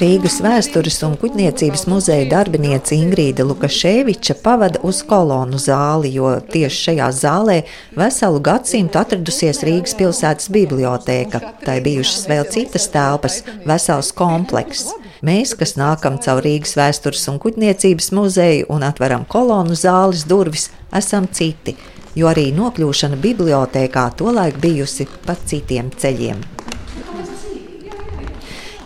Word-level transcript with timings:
Rīgas 0.00 0.38
vēstures 0.40 0.96
un 1.04 1.12
kuģniecības 1.20 1.82
muzeja 1.90 2.24
darbiniece 2.30 2.96
Ingrīda 2.96 3.44
Lukaševiča 3.44 4.38
pavada 4.40 4.80
uz 4.86 5.02
kolonu 5.04 5.58
zāli, 5.60 6.14
jo 6.14 6.30
tieši 6.54 6.78
šajā 6.86 7.08
zālē 7.18 7.56
veselu 8.00 8.40
gadsimtu 8.46 8.96
atradusies 8.96 9.60
Rīgas 9.66 9.92
pilsētas 9.98 10.48
bibliotēka. 10.54 11.42
Tai 11.66 11.74
bijušas 11.84 12.24
vēl 12.30 12.48
citas 12.48 12.88
telpas, 12.94 13.42
vesels 13.68 14.08
komplekss. 14.16 14.94
Mēs, 15.20 15.52
kas 15.60 15.76
nākam 15.76 16.16
caur 16.24 16.40
Rīgas 16.48 16.72
vēstures 16.80 17.26
un 17.28 17.36
kuģniecības 17.42 18.08
muzeju 18.16 18.70
un 18.72 18.86
atveram 18.88 19.26
kolonu 19.28 19.76
zāles 19.76 20.24
durvis, 20.24 20.70
esam 20.96 21.28
citi, 21.28 21.76
jo 22.16 22.32
arī 22.32 22.48
nokļūšana 22.56 23.20
bibliotēkā 23.20 24.06
tolaik 24.16 24.62
bijusi 24.64 25.10
pa 25.26 25.36
citiem 25.44 25.92
ceļiem. 25.92 26.40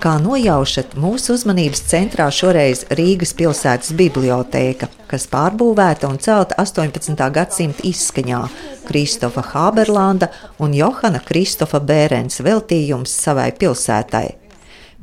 Kā 0.04 0.18
nojaušat, 0.20 0.98
mūsu 1.00 1.32
uzmanības 1.32 1.80
centrā 1.88 2.26
šoreiz 2.28 2.82
Rīgas 2.92 3.30
pilsētas 3.38 3.94
bibliotēka, 3.96 4.90
kas 5.08 5.24
pārbūvēta 5.32 6.10
un 6.12 6.20
celta 6.20 6.58
18. 6.60 7.16
gadsimta 7.32 7.86
izskaņā 7.88 8.42
Kristofa 8.84 9.46
Haberlanda 9.54 10.28
un 10.60 10.76
Johana 10.76 11.24
Kristofa 11.24 11.80
Bērens 11.80 12.44
veltījums 12.44 13.16
savai 13.24 13.48
pilsētai. 13.56 14.43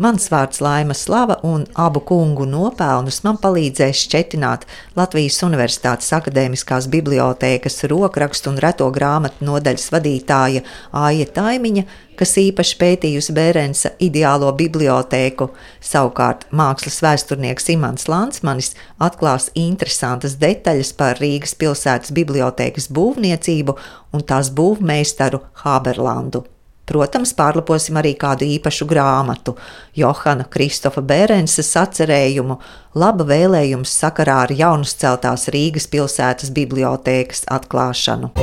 Mans 0.02 0.24
vārds 0.34 0.58
Laima 0.66 0.96
Slava 0.98 1.36
un 1.46 1.68
abu 1.78 2.00
kungu 2.10 2.48
nopelnus 2.50 3.20
man 3.22 3.36
palīdzēs 3.38 4.00
šķetināt 4.08 4.64
Latvijas 4.98 5.36
Universitātes 5.46 6.08
akadēmiskās 6.18 6.88
bibliotēkas 6.90 7.84
rokrakstu 7.92 8.50
un 8.50 8.58
reto 8.64 8.88
grāmatu 8.96 9.46
nodaļas 9.46 9.92
vadītāja 9.94 10.64
Aija 11.04 11.28
Taimiņa, 11.36 11.84
kas 12.18 12.34
īpaši 12.42 12.80
pētījusi 12.80 13.36
Bērensa 13.38 13.92
ideālo 14.02 14.50
bibliotēku. 14.58 15.52
Savukārt 15.92 16.48
mākslas 16.50 16.98
vēsturnieks 17.06 17.70
Imants 17.76 18.10
Lansmanis 18.10 18.72
atklās 18.98 19.52
interesantas 19.54 20.40
detaļas 20.42 20.96
par 20.98 21.22
Rīgas 21.22 21.54
pilsētas 21.62 22.16
bibliotēkas 22.18 22.90
būvniecību 22.90 23.78
un 24.18 24.26
tās 24.26 24.50
būvmeistaru 24.50 25.44
Haberlandu. 25.62 26.48
Protams, 26.92 27.31
pārlaposim 27.38 27.95
arī 28.02 28.11
kādu 28.20 28.44
īpašu 28.58 28.84
grāmatu, 28.89 29.53
Johana 29.95 30.44
Kristofa 30.52 31.00
Bērensa 31.00 31.64
sacerējumu, 31.64 32.58
laba 33.00 33.28
vēlējums 33.30 33.94
sakarā 34.02 34.42
ar 34.48 34.52
jaunus 34.52 34.98
celtās 35.00 35.48
Rīgas 35.56 35.88
pilsētas 35.94 36.52
bibliotēkas 36.58 37.45
atklāšanu. 37.59 38.33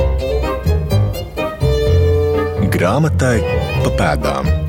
Grāmatai 2.73 3.37
pa 3.83 3.93
pēdām. 4.01 4.68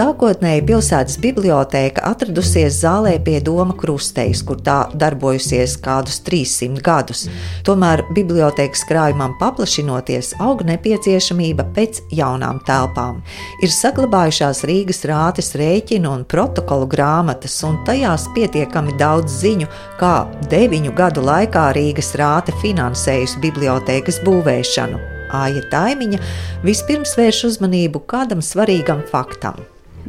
Sākotnēji 0.00 0.62
pilsētas 0.64 1.18
bibliotēka 1.20 2.00
atradusies 2.08 2.78
zālē 2.80 3.18
pie 3.20 3.34
Doma 3.44 3.74
krustejas, 3.76 4.40
kur 4.48 4.56
tā 4.64 4.76
darbojusies 4.96 5.74
kādus 5.84 6.22
300 6.24 6.80
gadus. 6.86 7.26
Tomēr 7.66 8.00
bibliotēkas 8.16 8.86
krājumam 8.88 9.34
paplašinoties, 9.42 10.30
auga 10.40 10.64
nepieciešamība 10.70 11.66
pēc 11.76 12.00
jaunām 12.16 12.62
telpām. 12.64 13.18
Ir 13.60 13.74
saglabājušās 13.74 14.62
Rīgas 14.70 15.04
rātes 15.10 15.52
rēķinu 15.60 16.14
un 16.14 16.24
protokolu 16.24 16.88
grāmatas, 16.94 17.58
un 17.68 17.76
tajās 17.84 18.24
pietiekami 18.38 18.96
daudz 19.02 19.34
ziņu, 19.42 19.68
kā 20.00 20.14
deviņu 20.54 20.94
gadu 20.96 21.26
laikā 21.26 21.66
Rīgas 21.76 22.14
rāte 22.16 22.54
finansējusi 22.62 23.42
bibliotēkas 23.44 24.22
būvēšanu. 24.24 25.02
Āja 25.42 25.66
Taimiņa 25.74 26.22
vispirms 26.64 27.12
vērš 27.20 27.42
uzmanību 27.50 28.00
kādam 28.08 28.40
svarīgam 28.40 29.04
faktam. 29.12 29.60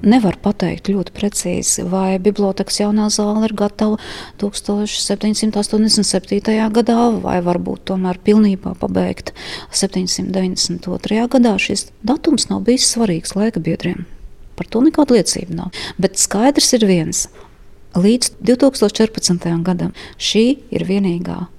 Nevar 0.01 0.33
pateikt 0.41 0.87
ļoti 0.89 1.13
precīzi, 1.13 1.83
vai 1.85 2.17
bibliotekas 2.23 2.79
jaunā 2.79 3.09
zāle 3.13 3.43
ir 3.45 3.53
gatava 3.57 3.99
1787. 4.41 6.69
gadā, 6.73 6.95
vai 7.21 7.35
varbūt 7.45 7.83
tomēr 7.91 8.17
pilnībā 8.25 8.73
pabeigta 8.81 9.35
792. 9.69 11.27
gadā. 11.35 11.53
Šis 11.61 11.93
datums 12.01 12.49
nav 12.49 12.65
bijis 12.65 12.89
svarīgs 12.95 13.35
laika 13.37 13.61
biedriem. 13.61 14.09
Par 14.57 14.65
to 14.65 14.81
nekāda 14.81 15.13
liecība 15.19 15.53
nav. 15.59 15.69
Bet 16.01 16.17
skaidrs 16.17 16.73
ir 16.79 16.83
viens. 16.89 17.29
Līdz 17.93 18.41
2014. 18.41 19.61
gadam 19.67 19.91
šī 20.17 20.57
ir 20.71 20.87
vienīgā 20.87 21.51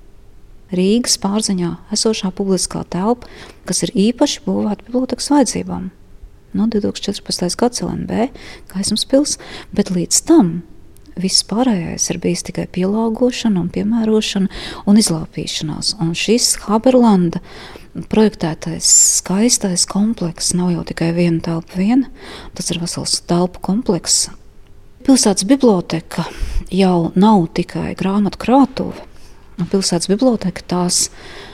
Rīgas 0.72 1.20
pārziņā 1.20 1.76
esošā 1.92 2.32
publiskā 2.32 2.80
telpa, 2.88 3.28
kas 3.68 3.84
ir 3.84 3.92
īpaši 4.08 4.40
būvēta 4.46 4.86
bibliotekas 4.88 5.28
vajadzībām 5.30 5.90
no 6.56 6.68
2014. 6.70 7.56
gads 7.58 7.82
LNB, 7.84 8.28
gaismas 8.72 9.06
pils, 9.08 9.38
bet 9.74 9.92
līdz 9.94 10.22
tam 10.28 10.60
viss 11.20 11.44
pārējais 11.44 12.08
ir 12.12 12.18
bijis 12.22 12.44
tikai 12.48 12.66
pielāgošana, 12.72 13.60
un 13.60 13.70
piemērošana 13.72 14.48
un 14.88 15.00
izlāpīšanās. 15.00 15.96
Un 16.00 16.14
šis 16.16 16.54
Haberlanda 16.66 17.42
projektētais 18.12 18.88
skaistais 19.18 19.84
komplekss 19.90 20.54
nav 20.56 20.72
jau 20.72 20.86
tikai 20.88 21.12
viena 21.16 21.42
telpa, 21.44 21.76
viena, 21.76 22.08
tas 22.56 22.72
ir 22.72 22.80
vesels 22.80 23.20
telpu 23.28 23.60
komplekss. 23.64 24.30
Pilsētas 25.02 25.44
biblioteka 25.50 26.24
jau 26.72 27.10
nav 27.18 27.48
tikai 27.56 27.92
grāmatu 27.98 28.38
krātuve. 28.40 29.08
Pilsētas 29.62 30.08
biblioteka 30.10 30.64
tās 30.66 31.08
ir 31.08 31.51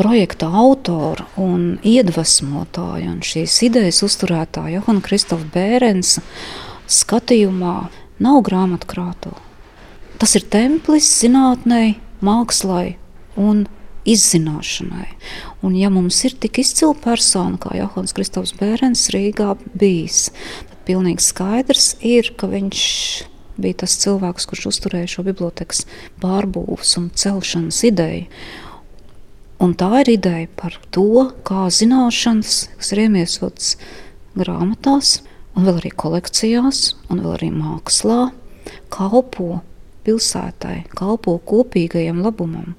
projekta 0.00 0.48
autora 0.48 1.26
un 1.40 1.74
iedvesmotāja 1.84 3.10
un 3.12 3.20
šīs 3.24 3.58
idejas 3.66 4.00
uzturētāja 4.06 4.78
Johana 4.78 5.02
Kristofa 5.04 5.44
Bērensa 5.52 6.22
skatījumā 6.90 7.74
nav 8.24 8.40
grāmatkrāto. 8.46 9.34
Tas 10.20 10.32
ir 10.36 10.46
templis 10.52 11.08
zinātnei, 11.20 11.98
mākslai 12.24 12.96
un 13.40 13.66
izzināšanai. 14.08 15.08
Un, 15.64 15.76
ja 15.76 15.90
mums 15.92 16.18
ir 16.24 16.36
tik 16.40 16.62
izcila 16.62 16.96
persona 17.04 17.60
kā 17.60 17.74
Johans 17.76 18.16
Kristofs 18.16 18.54
Bērens 18.56 19.06
Rīgā 19.12 19.52
bijis, 19.76 20.30
tad 20.70 20.80
pilnīgi 20.88 21.24
skaidrs 21.24 21.92
ir, 22.00 22.32
ka 22.40 22.48
viņš 22.48 22.86
bija 23.60 23.82
tas 23.84 23.98
cilvēks, 24.00 24.48
kurš 24.48 24.70
uzturēja 24.72 25.12
šo 25.16 25.28
bibliotekas 25.28 25.84
pārbūves 26.24 26.96
un 27.00 27.12
celšanas 27.12 27.84
ideju. 27.88 28.28
Un 29.60 29.74
tā 29.76 29.90
ir 30.00 30.14
ideja 30.14 30.48
par 30.56 30.78
to, 30.94 31.26
kā 31.44 31.66
zināšanas, 31.68 32.62
kas 32.80 32.92
ir 32.94 33.02
iemiesotas 33.02 33.74
grāmatās, 34.32 35.18
un 35.52 35.68
vēl 35.68 35.82
arī 35.82 35.90
kolekcijās, 36.00 36.94
un 37.12 37.20
vēl 37.20 37.34
arī 37.34 37.50
mākslā, 37.52 38.30
kalpo 38.88 39.60
pilsētai, 40.08 40.86
kalpo 40.96 41.36
kopīgajam 41.52 42.22
labumam. 42.24 42.72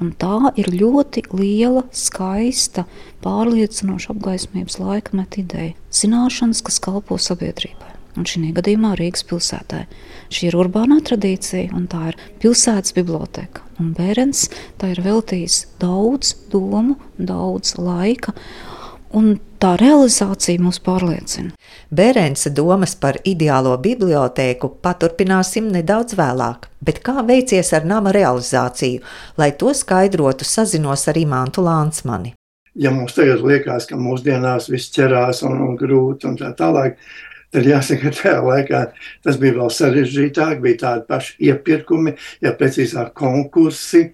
Un 0.00 0.14
tā 0.16 0.54
ir 0.58 0.72
ļoti 0.72 1.26
liela, 1.36 1.84
skaista, 1.92 2.86
pārliecinoša 3.24 4.14
apgaismības 4.16 4.80
laikmeta 4.80 5.44
ideja. 5.44 5.76
Zināšanas, 5.92 6.64
kas 6.64 6.80
kalpo 6.82 7.20
sabiedrībai 7.20 7.93
un 8.18 8.26
šī 8.28 8.50
gadījumā 8.56 8.94
Rīgas 8.98 9.24
pilsētā. 9.28 9.84
Šī 10.32 10.50
ir 10.50 10.58
urbānā 10.58 11.00
tradīcija, 11.04 11.72
un 11.76 11.88
tā 11.90 12.10
ir 12.12 12.20
pilsētas 12.42 12.94
biblioteka. 12.96 13.64
Un 13.82 13.90
Bērns 13.96 14.46
tā 14.78 14.92
ir 14.94 15.02
veltījis 15.04 15.64
daudz 15.82 16.34
domu, 16.52 16.96
daudz 17.18 17.76
laika. 17.78 18.34
Un 19.14 19.36
tā 19.62 19.76
realizācija 19.78 20.58
mūs 20.62 20.80
pārliecina. 20.82 21.52
Bērns 21.94 22.48
domas 22.54 22.96
par 22.98 23.20
ideālo 23.22 23.76
bibliotēku 23.82 24.72
paturpināsim 24.82 25.68
nedaudz 25.74 26.16
vēlāk. 26.18 26.66
Bet 26.84 26.98
kā 27.06 27.22
veicies 27.26 27.70
ar 27.76 27.86
nama 27.86 28.10
realizāciju, 28.14 29.04
lai 29.38 29.52
to 29.58 29.70
skaidrotu, 29.74 30.46
sazinos 30.46 31.06
ar 31.08 31.20
Imantu 31.20 31.62
Lānsmani? 31.62 32.34
Ja 32.74 32.90
mums 32.90 33.14
tagad 33.14 33.44
liekas, 33.46 33.86
ka 33.86 33.94
mūsdienās 33.94 34.66
viss 34.66 34.90
ķerās 34.96 35.44
un, 35.46 35.60
un 35.62 35.76
grūti 35.78 36.26
un 36.26 36.34
tā 36.40 36.50
tālāk, 36.58 36.98
Tad 37.54 37.68
jāsaka, 37.70 38.10
ka 38.10 38.18
tajā 38.18 38.38
laikā 38.42 38.82
tas 39.22 39.38
bija 39.38 39.54
vēl 39.60 39.70
sarežģītāk, 39.70 40.58
bija 40.64 40.80
tādi 40.80 41.04
paši 41.06 41.36
iepirkumi, 41.50 42.16
ja 42.42 42.54
precīzāk 42.58 43.12
konkursi. 43.18 44.08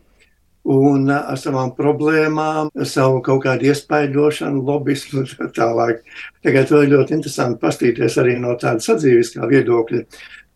Un 0.70 1.08
ar 1.08 1.38
savām 1.40 1.70
problēmām, 1.72 2.68
savu 2.84 3.22
kaut 3.24 3.46
kādu 3.46 3.70
iespaidošanu, 3.70 4.60
lobbyismu 4.66 5.22
un 5.22 5.30
tā 5.30 5.46
tālāk. 5.56 6.02
Tagad 6.44 6.68
to 6.68 6.82
ir 6.84 6.92
ļoti 6.92 7.16
interesanti 7.16 7.62
paskatīties 7.62 8.18
arī 8.20 8.36
no 8.42 8.52
tāda 8.60 8.84
sadzīviskā 8.84 9.48
viedokļa. 9.48 10.02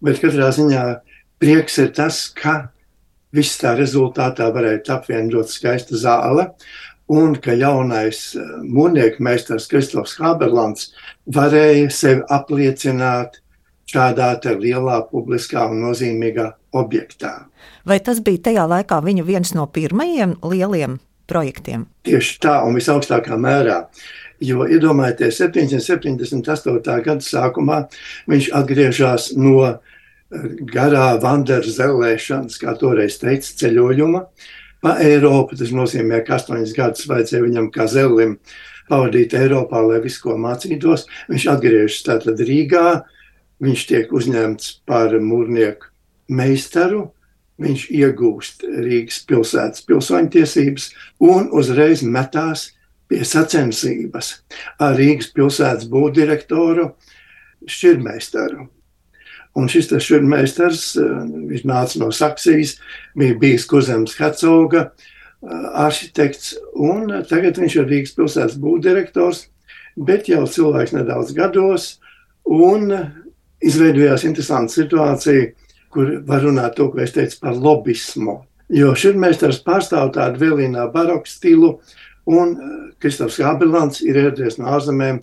Bet 0.04 0.20
katrā 0.20 0.50
ziņā 0.52 0.84
prieks 1.40 1.81
ir 1.81 1.88
tas, 1.96 2.20
ka 2.36 2.66
viss 3.34 3.56
tā 3.62 3.72
rezultātā 3.78 4.50
varēja 4.52 4.84
tapt 4.90 5.08
viena 5.08 5.32
ļoti 5.32 5.56
skaista 5.56 5.96
zāle, 5.98 6.50
un 7.12 7.34
ka 7.36 7.52
jaunais 7.56 8.32
mūrnieku 8.64 9.22
meistars 9.24 9.68
Kristofs 9.68 10.16
Haberlands 10.20 10.92
varēja 11.26 11.90
sevi 11.92 12.22
apliecināt 12.32 13.40
šādā 13.90 14.38
lielā, 14.58 15.02
publiskā 15.10 15.66
un 15.70 15.82
nozīmīgā 15.84 16.52
objektā. 16.72 17.46
Vai 17.84 18.00
tas 18.00 18.20
bija 18.24 18.48
tajā 18.48 18.64
laikā 18.68 19.00
viņa 19.04 19.24
viens 19.24 19.54
no 19.54 19.66
pirmajiem 19.66 20.38
lieliem 20.42 20.98
projektiem? 21.28 21.86
Tieši 22.08 22.38
tā, 22.40 22.62
un 22.64 22.76
visaugstākā 22.78 23.36
mērā. 23.36 23.84
Jo 24.40 24.64
iedomājieties, 24.66 25.38
778. 25.44 26.96
gada 27.04 27.22
sākumā 27.22 27.84
viņš 28.28 28.50
atgriežas 28.56 29.30
no 29.36 29.60
eh, 29.68 29.78
garā 30.72 31.14
vandera 31.22 31.76
zelēšanas, 31.76 32.58
kā 32.60 32.74
toreiz 32.80 33.20
teica, 33.20 33.52
ceļojuma 33.62 34.24
pa 34.24 34.63
Eiropu. 34.92 35.56
Tas 35.58 35.72
nozīmē, 35.75 36.20
ka 36.26 36.38
astoņas 36.38 36.76
gadus 36.76 37.08
vajadzēja 37.10 37.44
viņam 37.46 37.70
kā 37.75 37.86
zelim 37.90 38.38
pavadīt 38.90 39.34
Eiropā, 39.38 39.81
lai 39.86 40.02
visu 40.04 40.26
ko 40.26 40.36
mācītos. 40.40 41.06
Viņš 41.31 41.48
atgriežas 41.54 42.04
tātad 42.06 42.40
Rīgā, 42.44 43.02
viņš 43.64 43.86
tiek 43.90 44.12
uzņemts 44.12 44.70
par 44.88 45.16
mūrnieku 45.20 45.88
meistaru, 46.34 47.08
viņš 47.62 47.88
iegūst 47.94 48.64
Rīgas 48.66 49.22
pilsētas 49.28 49.84
pilsoņtiesības 49.88 50.88
un 51.25 51.50
uzreiz 51.54 52.02
metās 52.02 52.70
pie 53.08 53.22
sacensības 53.25 54.32
ar 54.82 54.96
Rīgas 54.98 55.31
pilsētas 55.34 55.88
būvdirektoru 55.92 56.90
Šķirmeistaru. 57.64 58.66
Un 59.54 59.68
šis 59.70 59.92
šurmeistars, 60.02 60.94
viņš 60.98 61.66
nāca 61.70 62.00
no 62.02 62.10
Saksijas, 62.10 62.76
bija 63.14 63.36
bijis 63.38 63.66
Kuzems 63.70 64.16
Hercoga 64.18 64.88
arhitekts, 65.78 66.54
un 66.74 67.10
tagad 67.28 67.60
viņš 67.60 67.76
ir 67.78 67.90
Rīgas 67.90 68.14
pilsētas 68.16 68.56
būvdirektors, 68.58 69.44
bet 69.94 70.30
jau 70.30 70.42
cilvēks 70.50 70.94
nedaudz 70.96 71.34
gados, 71.36 71.98
un 72.44 72.90
izveidojās 73.64 74.24
interesanta 74.26 74.72
situācija, 74.74 75.52
kur 75.94 76.16
var 76.26 76.42
runāt 76.42 76.74
to, 76.78 76.88
ko 76.90 77.04
es 77.04 77.14
teicu 77.14 77.38
par 77.44 77.54
lobismu. 77.54 78.40
Jo 78.74 78.94
šurmeistars 78.98 79.60
pārstāv 79.62 80.10
tādu 80.16 80.40
vēlīnā 80.42 80.88
baroku 80.92 81.30
stilu, 81.30 81.76
un 82.26 82.56
Kristofs 82.98 83.38
Gabelants 83.38 84.00
ir 84.02 84.16
ieradies 84.16 84.56
no 84.58 84.72
ārzemēm 84.74 85.20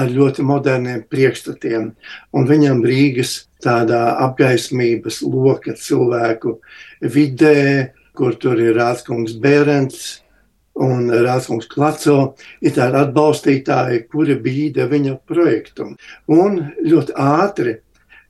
ar 0.00 0.10
ļoti 0.10 0.44
moderniem 0.46 1.04
priekšstatiem. 1.12 1.90
Un 2.36 2.48
viņam 2.48 2.82
Rīgas 2.86 3.36
tādā 3.64 4.16
apgaismības 4.24 5.20
loka 5.26 5.76
cilvēku 5.76 6.56
vidē, 7.00 7.92
kur 8.16 8.36
tur 8.40 8.60
ir 8.60 8.76
Rādskungs 8.78 9.36
Bērents 9.40 10.20
un 10.80 11.10
Rādskungs 11.10 11.68
Klaco, 11.70 12.34
ir 12.64 12.74
tādi 12.76 13.00
atbalstītāji, 13.02 14.04
kuri 14.10 14.36
bīda 14.40 14.88
viņa 14.90 15.18
projektu. 15.28 15.92
Un 16.30 16.60
ļoti 16.86 17.16
ātri 17.20 17.76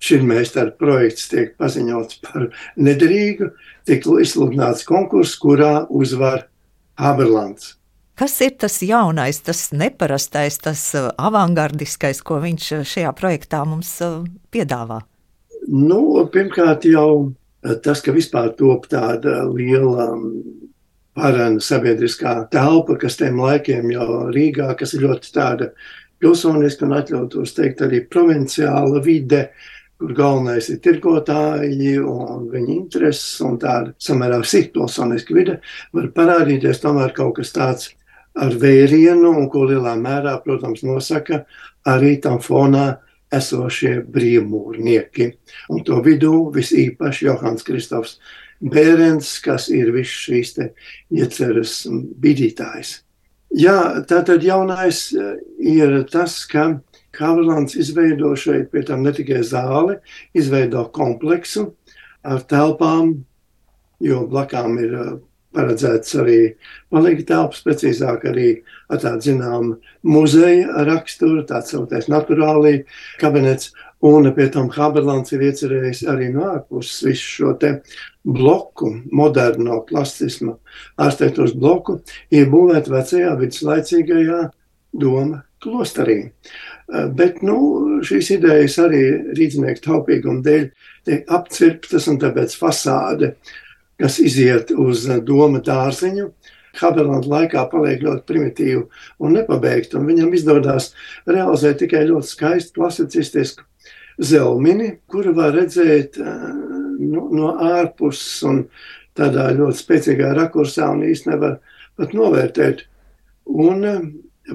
šim 0.00 0.24
meistara 0.30 0.72
projekts 0.74 1.28
tiek 1.30 1.52
paziņots 1.60 2.22
par 2.24 2.48
nederīgu, 2.80 3.52
tiek 3.86 4.06
izsludināts 4.24 4.86
konkurss, 4.88 5.38
kurā 5.40 5.84
uzvar 5.88 6.48
Haberlands. 7.00 7.76
Kas 8.20 8.34
ir 8.44 8.50
tas 8.60 8.74
jaunais, 8.84 9.38
tas 9.40 9.70
neparastais, 9.72 10.58
tas 10.60 10.80
uh, 10.92 11.06
avangardiskais, 11.16 12.18
ko 12.20 12.36
viņš 12.42 12.64
uh, 12.76 12.80
šajā 12.84 13.12
projektā 13.16 13.62
mums 13.64 13.94
uh, 14.04 14.18
piedāvā? 14.52 14.98
Nu, 15.72 16.02
pirmkārt, 16.28 16.84
jau 16.84 17.32
tas, 17.80 18.02
ka 18.04 18.12
vispār 18.12 18.50
top 18.58 18.90
tāda 18.92 19.46
liela 19.48 20.10
um, 20.12 20.26
parana 21.16 21.64
sabiedriskā 21.64 22.34
telpa, 22.52 22.98
kas 23.00 23.16
tiem 23.16 23.40
laikiem 23.40 23.88
jau 23.94 24.26
Rīgā, 24.34 24.68
kas 24.76 24.92
ir 24.96 25.06
ļoti 25.06 25.32
tāda 25.34 25.70
pilsoniska 26.20 26.84
un 26.84 26.96
atļautos 26.98 27.54
teikt 27.56 27.80
arī 27.86 28.02
provinciāla 28.04 29.00
vide, 29.04 29.46
kur 30.00 30.12
galvenais 30.16 30.68
ir 30.72 30.82
tirgotāji 30.84 31.96
un 32.04 32.50
viņa 32.52 32.74
intereses 32.74 33.40
un 33.48 33.56
tāda 33.64 33.94
samērā 33.96 34.42
sīkpilsoniska 34.44 35.36
vide, 35.36 35.56
var 35.96 36.12
parādīties 36.20 36.84
tomēr 36.84 37.16
kaut 37.16 37.38
kas 37.40 37.56
tāds 37.56 37.88
ar 38.40 38.56
vērienu, 38.60 39.34
un 39.36 39.48
ko 39.52 39.66
lielā 39.68 39.94
mērā, 40.00 40.38
protams, 40.44 40.84
nosaka 40.86 41.44
arī 41.88 42.16
tam 42.22 42.40
fonā 42.42 43.00
esošie 43.30 44.00
brīvmūrnieki. 44.10 45.28
Un 45.70 45.84
to 45.86 46.00
vidū 46.04 46.50
visīpaši 46.54 47.28
Johans 47.28 47.66
Kristofs 47.66 48.18
Bērens, 48.60 49.38
kas 49.44 49.70
ir 49.72 49.92
viss 49.94 50.26
šīs 50.26 50.56
ieceres 51.14 51.84
bidītājs. 52.20 52.98
Jā, 53.56 54.02
tātad 54.06 54.44
jaunais 54.46 55.08
eh, 55.16 55.38
ir 55.58 56.04
tas, 56.10 56.44
ka 56.46 56.80
Kavalants 57.10 57.74
izveido 57.74 58.30
šeit 58.38 58.68
pie 58.70 58.84
tam 58.86 59.02
ne 59.02 59.10
tikai 59.10 59.40
zāli, 59.42 59.96
izveido 60.38 60.84
kompleksu 60.94 61.72
ar 62.22 62.44
telpām, 62.46 63.16
jo 63.98 64.20
blakām 64.30 64.78
ir 64.78 64.94
eh, 64.94 65.10
paredzēts 65.56 66.14
arī 66.20 66.38
palīgi 66.92 67.26
telpas, 67.30 67.62
precīzāk 67.66 68.26
arī 68.30 68.48
ar 68.90 69.00
tādu 69.02 69.26
zinām 69.30 69.72
muzeja 70.06 70.84
raksturu, 70.86 71.44
tāds 71.48 71.72
sautais 71.74 72.08
naturālī 72.10 72.84
kabinets, 73.20 73.72
un 74.06 74.30
pie 74.36 74.48
tam 74.52 74.70
Haberlands 74.72 75.34
ir 75.34 75.44
iecerējis 75.50 76.04
arī 76.10 76.30
no 76.34 76.46
ārpuses 76.54 77.02
visu 77.08 77.34
šo 77.34 77.54
te 77.60 77.74
bloku, 78.24 78.94
moderno 79.12 79.82
klasismu 79.88 80.56
arhitektūras 81.00 81.56
bloku, 81.58 82.00
iebūvēt 82.32 82.90
vecajā 82.92 83.34
viduslaicīgajā 83.40 84.42
doma 85.00 85.42
klosterī. 85.60 86.20
Bet 87.14 87.42
nu, 87.46 87.56
šīs 88.06 88.32
idejas 88.38 88.78
arī 88.82 89.02
rīznieku 89.36 89.84
taupīguma 89.84 90.42
dēļ 90.46 90.64
tiek 91.06 91.34
apcirptas 91.36 92.08
un 92.10 92.16
tāpēc 92.22 92.56
fasāde 92.58 93.34
uh, 93.34 93.52
kas 94.00 94.18
iziet 94.22 94.72
uz 94.72 95.06
doma 95.26 95.60
dārziņu. 95.64 96.30
Haberlanda 96.80 97.26
laikā 97.26 97.64
paliek 97.72 98.02
ļoti 98.04 98.22
primitīva 98.28 98.84
un 99.18 99.34
nepabeigta. 99.34 99.98
Un 99.98 100.06
viņam 100.06 100.34
izdodas 100.38 100.92
realizēt 101.26 101.80
tikai 101.82 102.04
ļoti 102.08 102.30
skaistu 102.30 102.78
klasicistisku 102.78 103.66
zelmini, 104.20 104.92
kuru 105.10 105.34
var 105.34 105.54
redzēt 105.56 106.20
nu, 106.20 107.26
no 107.34 107.54
ārpuses 107.64 108.44
un 108.46 108.62
tādā 109.18 109.48
ļoti 109.56 109.82
spēcīgā 109.82 110.30
rakursā 110.38 110.92
un 110.94 111.02
īstenībā 111.08 111.34
nevar 111.34 111.78
pat 111.98 112.14
novērtēt. 112.16 112.84
Un 113.50 113.82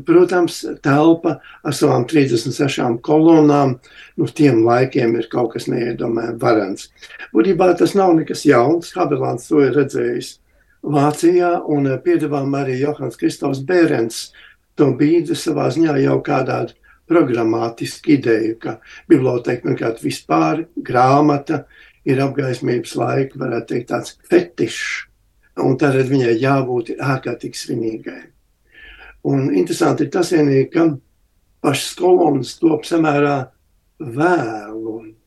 Protams, 0.05 0.61
telpa 0.83 1.37
ar 1.63 1.75
savām 1.75 2.07
36 2.09 2.99
kolonām, 3.05 3.77
nu, 4.19 4.27
tiem 4.27 4.63
laikiem 4.65 5.15
ir 5.19 5.29
kaut 5.31 5.53
kas 5.53 5.69
neiedomājams 5.71 6.41
varants. 6.41 6.89
Būtībā 7.35 7.71
tas 7.79 7.95
nav 7.95 8.15
nekas 8.17 8.43
jauns. 8.47 8.91
Haberlands 8.97 9.47
to 9.47 9.61
ir 9.63 9.75
redzējis 9.77 10.35
Vācijā, 10.85 11.63
un 11.71 11.87
eh, 11.89 11.99
piedāvām 12.01 12.53
arī 12.59 12.77
Johans 12.81 13.17
Kristofs 13.17 13.63
Bērens 13.65 14.27
to 14.77 14.91
bīdi 14.97 15.37
savā 15.37 15.71
ziņā 15.73 15.95
jau 16.03 16.19
kādā 16.25 16.59
programmātisku 17.09 18.15
ideju, 18.17 18.57
ka 18.61 18.77
biblioteka 19.09 19.65
pirmkārt 19.65 20.03
vispār 20.03 20.65
grāmata 20.75 21.63
ir 22.05 22.21
apgaismības 22.21 22.95
laika, 22.99 23.41
varētu 23.41 23.71
teikt, 23.73 23.89
tāds 23.91 24.15
fetišs, 24.29 24.85
un 25.65 25.77
tad 25.81 25.97
viņai 26.09 26.37
jābūt 26.41 26.95
ārkārtīgi 26.99 27.61
svinīgai. 27.61 28.21
Un 29.25 29.47
interesanti 29.57 30.05
ir 30.05 30.11
tas, 30.13 30.29
vienīgi, 30.35 30.67
ka 30.73 30.83
pašas 31.65 31.95
kolonas 31.97 32.51
top 32.61 32.83
samērā 32.85 33.49
vēlu. 33.97 35.17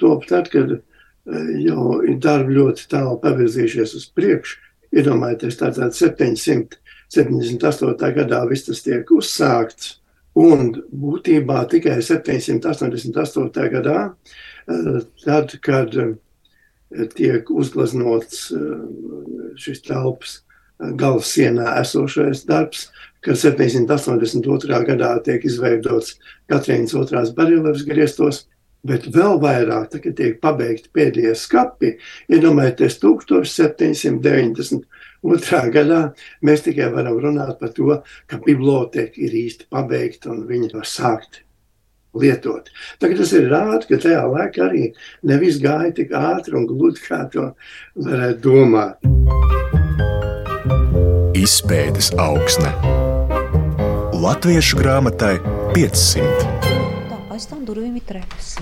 Top 0.00 0.24
tad, 0.28 0.48
kad 0.52 0.68
e, 0.72 0.76
jau 1.66 2.00
ir 2.06 2.16
darbi 2.22 2.54
ļoti 2.56 2.82
tālu 2.92 3.16
pavirzījušies 3.20 3.90
uz 3.98 4.04
priekšu. 4.16 4.54
Iedomājieties, 4.96 5.58
tātad 5.60 5.90
778. 5.98 8.12
gadā 8.16 8.40
viss 8.48 8.66
tas 8.68 8.80
tiek 8.84 9.04
uzsākts, 9.12 9.84
un 10.38 10.58
būtībā 10.88 11.58
tikai 11.72 11.96
788. 12.00 13.70
gadā, 13.76 13.98
e, 14.08 14.10
tad, 15.26 15.46
kad 15.60 15.88
e, 15.92 15.96
tiek 17.12 17.42
uzgleznots 17.52 18.36
šis 19.60 19.78
telpas 19.84 20.45
galvas 20.78 21.32
sienā 21.34 21.80
esošais 21.80 22.44
darbs, 22.48 22.80
ka 23.24 23.32
782. 23.34 24.84
gadā 24.86 25.22
tiek 25.26 25.44
izveidots 25.48 26.18
Katrīnas 26.50 26.94
otrās 26.98 27.32
barelēvas 27.34 27.84
griestos, 27.88 28.36
bet 28.86 29.08
vēl 29.10 29.40
vairāk, 29.42 29.88
tā, 29.90 29.98
kad 30.02 30.14
tiek 30.18 30.40
pabeigti 30.42 30.90
pēdējie 30.94 31.34
skapi, 31.38 31.88
iedomājieties, 32.30 33.00
1792. 33.02 35.70
gadā 35.74 36.00
mēs 36.44 36.60
tikai 36.66 36.88
varam 36.94 37.16
runāt 37.24 37.54
par 37.58 37.70
to, 37.74 37.88
ka 38.30 38.34
biblioteka 38.46 39.16
ir 39.26 39.32
īsti 39.46 39.64
pabeigta 39.72 40.26
un 40.34 40.38
viņa 40.46 40.68
var 40.76 40.86
sākt 40.86 41.32
lietot. 42.16 42.64
Tagad 43.02 43.16
tas 43.20 43.32
ir 43.36 43.44
rādi, 43.50 43.84
ka 43.90 43.96
tajā 44.06 44.22
laikā 44.30 44.60
arī 44.70 44.84
nevis 45.26 45.56
gāja 45.62 45.90
tik 45.98 46.08
ātri 46.16 46.52
un 46.60 46.64
gludi, 46.70 46.98
kā 47.08 47.18
to 47.32 47.44
varētu 47.96 48.40
domāt. 48.46 48.96
Izpētes 51.36 52.14
augsne. 52.16 52.70
Latviešu 54.16 54.78
grāmatai 54.80 55.34
500 55.74 56.56
aiz 57.36 57.44
ir 57.98 58.04
trepas. 58.06 58.52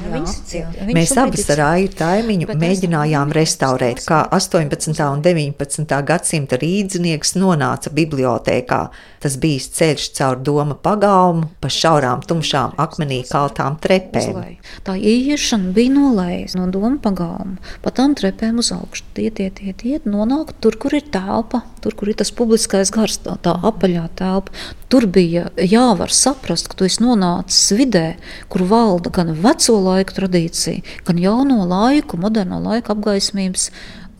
Mēs 0.95 1.15
abas 1.21 1.49
ar 1.55 1.63
Aiju 1.69 1.91
Taimiņu 1.99 2.57
mēģinājām 2.61 3.33
restaurēt, 3.35 4.05
kā 4.09 4.23
18. 4.35 4.95
un 5.09 5.25
19. 5.25 5.99
gadsimta 6.09 6.59
rīdzinieks 6.61 7.35
nonāca 7.39 7.93
bibliotēkā. 7.95 8.81
Tas 9.25 9.39
bija 9.41 9.63
ceļš 9.79 10.11
caur 10.19 10.41
doma 10.45 10.77
pagalmu, 10.77 11.49
pa 11.63 11.71
šaurām, 11.73 12.25
tumšām, 12.29 12.75
akmenī 12.81 13.23
kaltām 13.29 13.79
trepēm. 13.81 14.43
Tā 14.85 14.97
ieiešana 15.01 15.73
bija 15.77 15.95
nolējusi 15.95 16.61
no 16.61 16.69
doma 16.73 16.99
pagalma, 17.05 17.57
pa 17.85 17.93
tām 17.95 18.17
trepēm 18.19 18.61
uz 18.61 18.69
augšu. 18.75 19.07
Iet, 19.25 19.41
iet, 19.41 19.63
iet, 19.65 19.85
iet 19.87 20.09
nonāk 20.11 20.53
tur, 20.61 20.77
kur 20.81 20.93
ir 20.97 21.07
telpa, 21.15 21.63
tur, 21.81 21.95
kur 21.97 22.11
ir 22.11 22.19
tas 22.21 22.33
publiskais 22.35 22.93
gars, 22.93 23.17
tā, 23.25 23.39
tā 23.41 23.55
apaļā 23.71 24.09
telpa. 24.19 24.53
Tur 24.93 25.07
bija 25.11 25.49
jāvar 25.59 26.13
saprast, 26.13 26.69
ka 26.71 26.77
tu 26.79 26.87
esi 26.87 27.03
nonācis 27.03 27.73
vidē, 27.79 28.05
kur 28.53 28.67
valda 28.69 29.11
gan 29.15 29.24
veco 29.33 29.79
laiku 29.81 30.17
tradīcija, 30.17 30.83
gan 31.07 31.21
jauno 31.23 31.65
laiku, 31.69 32.19
moderno 32.21 32.61
laiku 32.63 32.93
apgaismības 32.95 33.71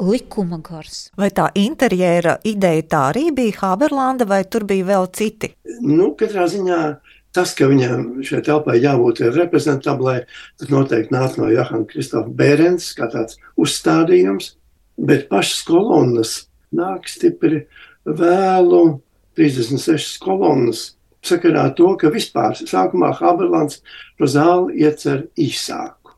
likuma 0.01 0.59
gars. 0.65 1.09
Vai 1.19 1.31
tā 1.35 1.51
interjera 1.59 2.39
ideja 2.45 2.87
tā 2.95 3.03
arī 3.13 3.29
bija 3.35 3.61
Haberlanda, 3.61 4.27
vai 4.27 4.43
tur 4.45 4.67
bija 4.69 4.89
vēl 4.89 5.11
citi? 5.15 5.53
Nu, 5.81 6.13
katrā 6.19 6.49
ziņā 6.51 6.81
tas, 7.35 7.55
ka 7.59 7.69
viņam 7.71 8.23
šai 8.27 8.43
telpai 8.47 8.79
jābūt 8.83 9.25
reprezentablai, 9.35 10.21
tas 10.61 10.71
noteikti 10.71 11.15
nāk 11.15 11.39
no 11.41 11.51
Johana 11.51 11.87
Kristofa 11.91 12.31
Bērens, 12.31 12.93
kā 12.99 13.09
tāds 13.13 13.39
uzstādījums, 13.61 14.55
bet 14.99 15.29
pašas 15.31 15.65
kolonnas 15.67 16.37
nāk 16.75 17.09
stipri 17.11 17.65
vēlu, 18.07 19.01
36 19.35 20.21
kolonnas 20.23 20.94
sakarā 21.29 21.69
to, 21.77 21.95
ka 22.01 22.11
vispār 22.15 22.57
sākumā 22.59 23.13
Haberlands 23.19 23.81
šo 24.19 24.31
zāli 24.31 24.85
iecer 24.85 25.27
īsāku. 25.41 26.15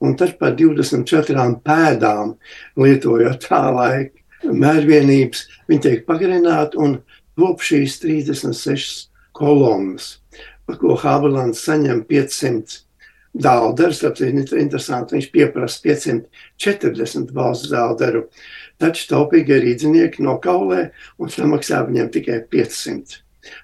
Un 0.00 0.16
tad 0.16 0.38
par 0.40 0.54
24 0.56 1.46
pēdām 1.64 2.34
lietojot 2.80 3.44
tā 3.44 3.62
laika 3.76 4.52
mērvienības, 4.56 5.46
viņi 5.68 5.82
tiek 5.84 6.06
pagarināti 6.06 6.80
un 6.80 7.00
top 7.36 7.60
šīs 7.64 7.98
36 8.00 9.10
kolonnas, 9.36 10.14
par 10.66 10.80
ko 10.80 10.96
Haberlands 11.00 11.60
saņem 11.66 12.04
500 12.08 12.80
dālderus. 13.36 14.02
Tas 14.02 14.24
ir 14.24 14.34
interesanti, 14.34 15.18
viņš 15.18 15.30
pieprasa 15.34 15.82
540 15.84 17.34
valsts 17.36 17.72
dālderu. 17.72 18.26
Taču 18.80 19.10
taupīgie 19.10 19.60
rīdzinieki 19.60 20.24
nokaulē 20.24 20.86
un 21.20 21.32
samaksā 21.32 21.84
viņiem 21.88 22.08
tikai 22.14 22.40
500. 22.48 23.20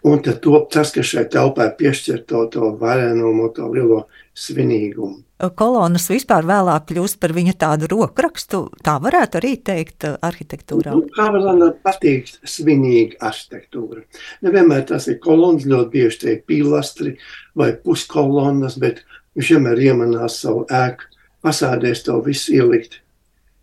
Un 0.08 0.22
tad 0.24 0.40
top 0.44 0.70
tas, 0.72 0.92
kas 0.94 1.10
šai 1.12 1.26
telpai 1.32 1.68
piešķir 1.78 2.24
to, 2.30 2.46
to 2.52 2.70
varenumu, 2.80 3.50
to 3.56 3.68
lielo 3.72 4.06
svinīgumu. 4.36 5.22
Kolonas 5.36 6.06
vispār 6.08 6.46
vēlāk 6.48 6.86
kļūst 6.88 7.18
par 7.20 7.34
viņa 7.36 7.52
tādu 7.60 7.90
rokrakstu, 7.92 8.62
tā 8.84 8.94
varētu 9.04 9.36
arī 9.36 9.50
teikt 9.60 10.06
arhitektūrā. 10.08 10.94
Nu, 10.96 11.04
Havelana 11.18 11.74
patīk 11.84 12.30
svinīga 12.48 13.20
arhitektūra. 13.28 14.06
Nevienmēr 14.46 14.86
tas 14.88 15.10
ir 15.12 15.20
kolonas, 15.20 15.68
ļoti 15.68 15.92
bieži 15.92 16.22
tie 16.22 16.38
pilastri 16.40 17.18
vai 17.56 17.74
puskolonas, 17.76 18.78
bet 18.80 19.04
viņš 19.36 19.52
vienmēr 19.56 19.84
iemanās 19.90 20.40
savu 20.40 20.64
ēku 20.72 21.12
fasādēs 21.44 22.06
to 22.08 22.16
visu 22.24 22.56
ielikt. 22.56 23.02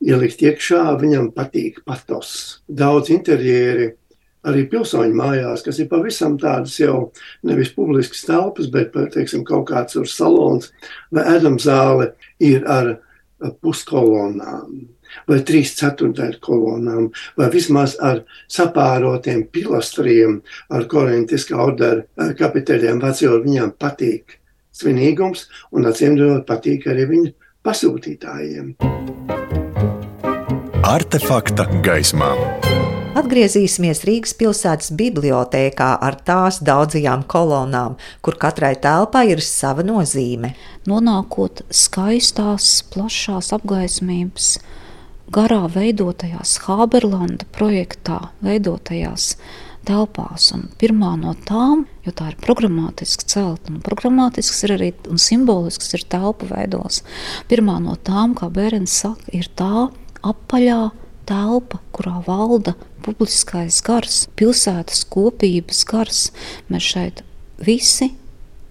Ielikt 0.04 0.42
iekšā, 0.44 0.84
viņam 1.00 1.32
patīk 1.34 1.80
patos. 1.88 2.60
Daudz 2.68 3.10
interjeri 3.14 3.94
arī 4.48 4.66
pilsoņu 4.72 5.16
mājās, 5.18 5.64
kas 5.66 5.80
ir 5.80 5.90
pavisam 5.92 6.38
tādas 6.42 6.76
jau 6.80 7.12
nevis 7.48 7.72
publiskas 7.76 8.26
telpas, 8.28 8.70
bet 8.72 8.96
teiksim, 9.16 9.46
kaut 9.48 9.68
kāds 9.72 9.98
ar 10.00 10.10
salons 10.10 10.72
vai 11.14 11.26
ēdamzāle 11.36 12.14
ir 12.44 12.68
ar 12.70 12.98
puskolonām. 13.64 14.84
Vai 15.30 15.44
trīs 15.46 15.76
ceturdaļu 15.78 16.40
kolonām, 16.42 17.12
vai 17.38 17.50
vismaz 17.54 17.94
ar 18.02 18.24
sapārotiem 18.50 19.44
pilastriem, 19.54 20.40
ar 20.74 20.88
korintiskā 20.90 21.60
ordera 21.62 22.32
kapiteļiem. 22.40 23.04
Vecajot 23.04 23.46
viņām 23.46 23.76
patīk 23.78 24.40
svinīgums, 24.74 25.46
un 25.70 25.86
acīm 25.92 26.18
redzot, 26.18 26.48
patīk 26.50 26.90
arī 26.90 27.06
viņu 27.14 27.34
pasūtītājiem. 27.62 28.74
Artefakta 30.84 31.70
gaismā. 31.86 32.34
Atgriezīsimies 33.24 34.02
Rīgas 34.04 34.34
pilsētas 34.36 34.90
bibliotēkā 35.00 35.86
ar 36.04 36.18
tās 36.28 36.58
daudzajām 36.68 37.22
kolonām, 37.32 37.94
kur 38.20 38.36
katrai 38.36 38.74
telpai 38.84 39.30
ir 39.32 39.40
sava 39.40 39.86
nozīme. 39.88 40.50
Nonākot 40.92 41.62
skaistās, 41.72 42.82
plašās 42.92 43.54
apgaismības, 43.56 44.50
garā 45.32 45.62
veidotajās 45.72 46.58
Haberlanda 46.66 47.48
projektā, 47.56 48.18
veidotajās 48.44 49.30
telpās. 49.88 50.50
Un 50.58 50.68
pirmā 50.82 51.14
no 51.22 51.32
tām, 51.48 51.86
jo 52.04 52.12
tā 52.12 52.34
ir 52.34 52.42
programmatiski 52.44 53.30
celta, 53.38 53.72
un 53.72 53.80
programmatisks 53.88 54.66
ir 54.68 54.76
arī 54.76 54.92
un 55.08 55.22
simbolisks 55.22 55.96
ir 55.96 56.04
telpu 56.12 56.52
veidos. 56.52 57.06
Pirmā 57.48 57.80
no 57.88 57.96
tām, 57.96 58.36
kā 58.36 58.52
Bērns 58.52 59.00
saka, 59.06 59.32
ir 59.32 59.48
tā 59.56 59.88
apaļā 60.28 60.82
telpa, 61.30 61.80
kurā 61.96 62.20
valda 62.26 62.76
publiskais 63.04 63.82
gars, 63.86 64.24
pilsētas 64.40 65.04
kopības 65.12 65.84
gars. 65.90 66.28
Mēs 66.72 66.92
šeit 66.94 67.24
visi 67.64 68.12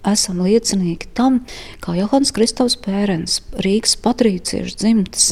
esam 0.07 0.41
liecinieki 0.43 1.11
tam, 1.15 1.41
kā 1.83 1.95
Johans 1.97 2.33
Kristovs 2.35 2.75
Pērens, 2.83 3.39
Rīgas 3.63 3.95
patrīciešu 4.03 4.79
dzimtas, 4.81 5.29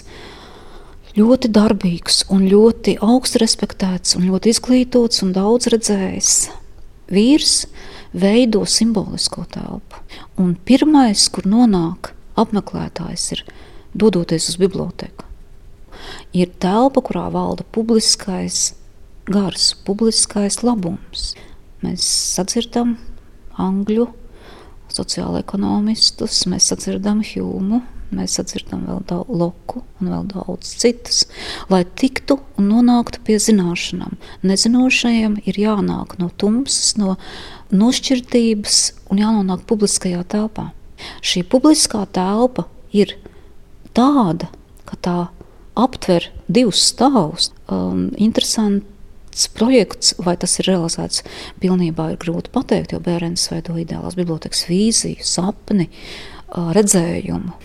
ļoti 1.17 1.51
darbīgs 1.51 2.23
un 2.31 2.47
ļoti 2.51 2.97
augstu 3.03 3.41
respektēts 3.43 4.15
un 4.17 4.29
ļoti 4.29 4.53
izglītots 4.55 5.25
un 5.25 5.33
daudz 5.35 5.67
redzējis 5.73 6.35
vīrs 7.11 7.55
veido 8.15 8.63
simbolisko 8.67 9.43
telpu. 9.51 9.99
Un 10.39 10.55
pirmais, 10.55 11.27
kur 11.31 11.47
nonāk 11.47 12.13
apmeklētājs, 12.39 13.27
ir 13.35 13.43
dodoties 13.91 14.47
uz 14.53 14.61
biblioteku 14.61 15.30
ir 16.33 16.51
telpa, 16.61 17.03
kurā 17.05 17.27
valda 17.33 17.65
publiskais 17.75 18.73
gars, 19.29 19.71
publiskais 19.85 20.61
labums. 20.65 21.31
Mēs 21.81 22.05
sadzirdam 22.35 22.97
angļu 23.61 24.07
sociālo-ekonomistus, 24.91 26.43
mēs 26.51 26.67
sadzirdam 26.71 27.21
Hjūmu, 27.25 27.81
mēs 28.15 28.35
sadzirdam 28.37 28.83
vēl 28.89 29.01
daudz 29.07 29.31
loku 29.41 29.81
un 30.01 30.11
vēl 30.11 30.27
daudz 30.33 30.73
citus, 30.81 31.23
lai 31.71 31.83
tiktu 31.85 32.37
un 32.59 32.69
nonāktu 32.73 33.21
pie 33.27 33.37
zināšanām. 33.41 34.17
Nezinošajiem 34.43 35.39
ir 35.47 35.59
jānāk 35.61 36.17
no 36.19 36.29
tumsas, 36.41 36.95
no 36.99 37.15
nošķirtības 37.71 38.81
un 39.11 39.23
jānonāk 39.23 39.65
publiskajā 39.69 40.25
telpā. 40.31 40.71
Šī 41.25 41.45
publiskā 41.49 42.03
telpa 42.13 42.67
ir 42.93 43.15
tāda, 43.97 44.51
ka 44.85 44.99
tā 44.99 45.19
aptver 45.79 46.29
divus 46.51 46.81
stāvus. 46.91 47.51
Um, 47.71 48.09
interesants 48.19 49.47
projekts, 49.55 50.13
vai 50.19 50.35
tas 50.39 50.57
ir 50.59 50.67
realizēts 50.67 51.23
pilnībā, 51.63 52.11
ir 52.11 52.21
grūti 52.21 52.51
pateikt, 52.53 52.93
jo 52.93 52.99
bērns 53.03 53.47
veido 53.53 53.77
ideālās 53.79 54.17
bibliotekas 54.19 54.65
vīziju, 54.69 55.23
sapni, 55.23 55.87
uh, 55.87 56.71
redzējumu. 56.75 57.55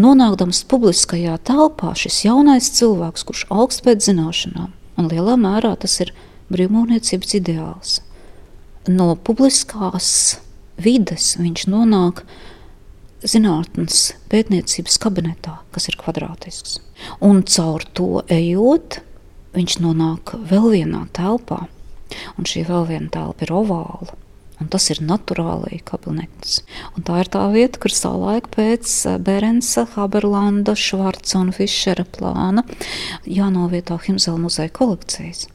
Nonākdams 0.00 0.62
publiskajā 0.70 1.36
telpā, 1.46 1.94
šis 1.98 2.24
jaunais 2.24 2.70
cilvēks, 2.76 3.24
kurš 3.26 3.46
augst 3.50 3.82
pēc 3.86 4.06
zināšanām, 4.06 4.70
un 4.98 5.10
lielā 5.10 5.34
mērā 5.40 5.74
tas 5.82 5.98
ir 6.02 6.14
brīvmūniecības 6.50 7.34
ideāls, 7.38 7.98
no 8.90 9.12
publiskās 9.14 10.40
vides 10.80 11.34
viņš 11.40 11.66
nonāk 11.70 12.24
zinātnes 13.26 14.14
pētniecības 14.32 14.96
kabinetā, 15.02 15.58
kas 15.74 15.90
ir 15.90 15.98
kvadrātisks. 16.00 16.78
Un 17.24 17.42
caur 17.48 17.84
to 17.96 18.24
ejot, 18.32 19.00
viņš 19.56 19.78
nonāk 19.84 20.34
vēl 20.50 20.70
vienā 20.76 21.06
telpā, 21.16 21.64
un 22.36 22.48
šī 22.48 22.64
vēl 22.68 22.88
viena 22.90 23.12
telpa 23.12 23.46
ir 23.46 23.54
ovāla. 23.54 24.18
Un 24.60 24.68
tas 24.68 24.90
ir 24.92 24.98
naturālī 25.00 25.78
kabinets. 25.88 26.58
Un 26.92 27.04
tā 27.08 27.22
ir 27.22 27.30
tā 27.32 27.46
vieta, 27.48 27.80
kur 27.80 27.94
savulaik 27.96 28.50
pēc 28.52 28.92
eh, 29.08 29.16
Berensa, 29.16 29.86
Haberlanda, 29.94 30.74
Švarca 30.76 31.38
un 31.40 31.54
Fišera 31.56 32.04
plāna 32.04 32.66
jānovieto 33.24 33.96
Himzela 34.04 34.36
muzeja 34.36 34.68
kolekcijas. 34.76 35.46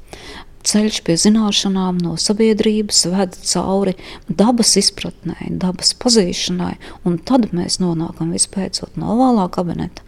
Ceļš 0.66 1.02
pie 1.06 1.16
zināšanām 1.22 2.00
no 2.02 2.16
sabiedrības 2.22 3.06
ved 3.14 3.38
cauri 3.46 3.96
dabas 4.28 4.76
izpratnē, 4.82 5.38
dabas 5.62 5.94
pazīšanai, 6.02 6.76
un 7.06 7.20
tad 7.22 7.52
mēs 7.56 7.80
nonākam 7.84 8.34
vispēcot 8.36 8.98
no 9.00 9.14
ovālā 9.16 9.48
kabineta 9.54 10.06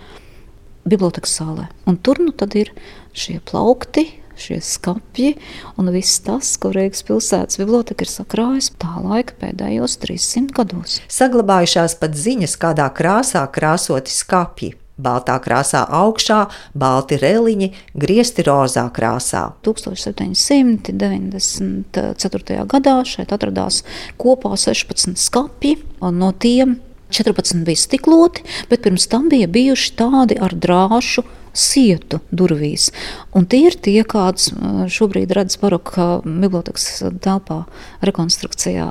bibliotekas 0.87 1.35
zālē. 1.39 1.67
Un 1.87 1.99
tur 1.99 2.21
nu 2.23 2.33
tad 2.35 2.55
ir 2.57 2.71
šie 3.17 3.39
plaukti, 3.43 4.07
šie 4.37 4.59
skati 4.61 5.33
un 5.81 5.91
viss 5.93 6.21
tas, 6.25 6.53
ko 6.61 6.71
Rīgas 6.75 7.03
pilsētas 7.07 7.59
biblioteka 7.61 8.05
ir 8.05 8.11
sakrājusi 8.11 8.75
tā 8.81 8.93
laika 9.03 9.37
pēdējos 9.41 9.97
300 10.03 10.57
gados. 10.57 10.99
Saglabājušās 11.11 11.97
pat 12.01 12.17
ziņas, 12.17 12.57
kādā 12.61 12.89
krāsā 12.97 13.45
krāsoti 13.53 14.13
skati. 14.13 14.75
Baltā 14.97 15.37
krāsā 15.43 15.83
augšā, 15.93 16.47
balti 16.73 17.17
reliņi, 17.21 17.69
griezti 17.93 18.41
rozā 18.47 18.89
krāsā. 18.93 19.51
1794. 19.67 22.65
gadā 22.73 22.95
šeit 23.05 23.31
atradās 23.35 23.83
kopā 24.17 24.57
16 24.57 25.17
skati, 25.21 25.77
un 26.01 26.17
no 26.21 26.31
tiem 26.33 26.79
14 27.13 27.63
bija 27.67 27.79
stikloti, 27.79 28.43
bet 28.69 28.81
pirms 28.83 29.07
tam 29.07 29.29
bija 29.29 29.47
bijuši 29.47 29.93
tādi 29.99 30.35
ar 30.41 30.53
drāšu 30.53 31.23
sietu 31.57 32.21
durvīs. 32.31 32.91
Un 33.35 33.47
tie 33.49 33.63
ir 33.69 33.77
tie, 33.81 33.99
kādas 34.07 34.51
šobrīd 34.93 35.33
redzam 35.35 35.63
baroka 35.65 36.07
bibliotekas 36.25 37.01
telpā, 37.23 37.63
rekonstrukcijā 38.05 38.87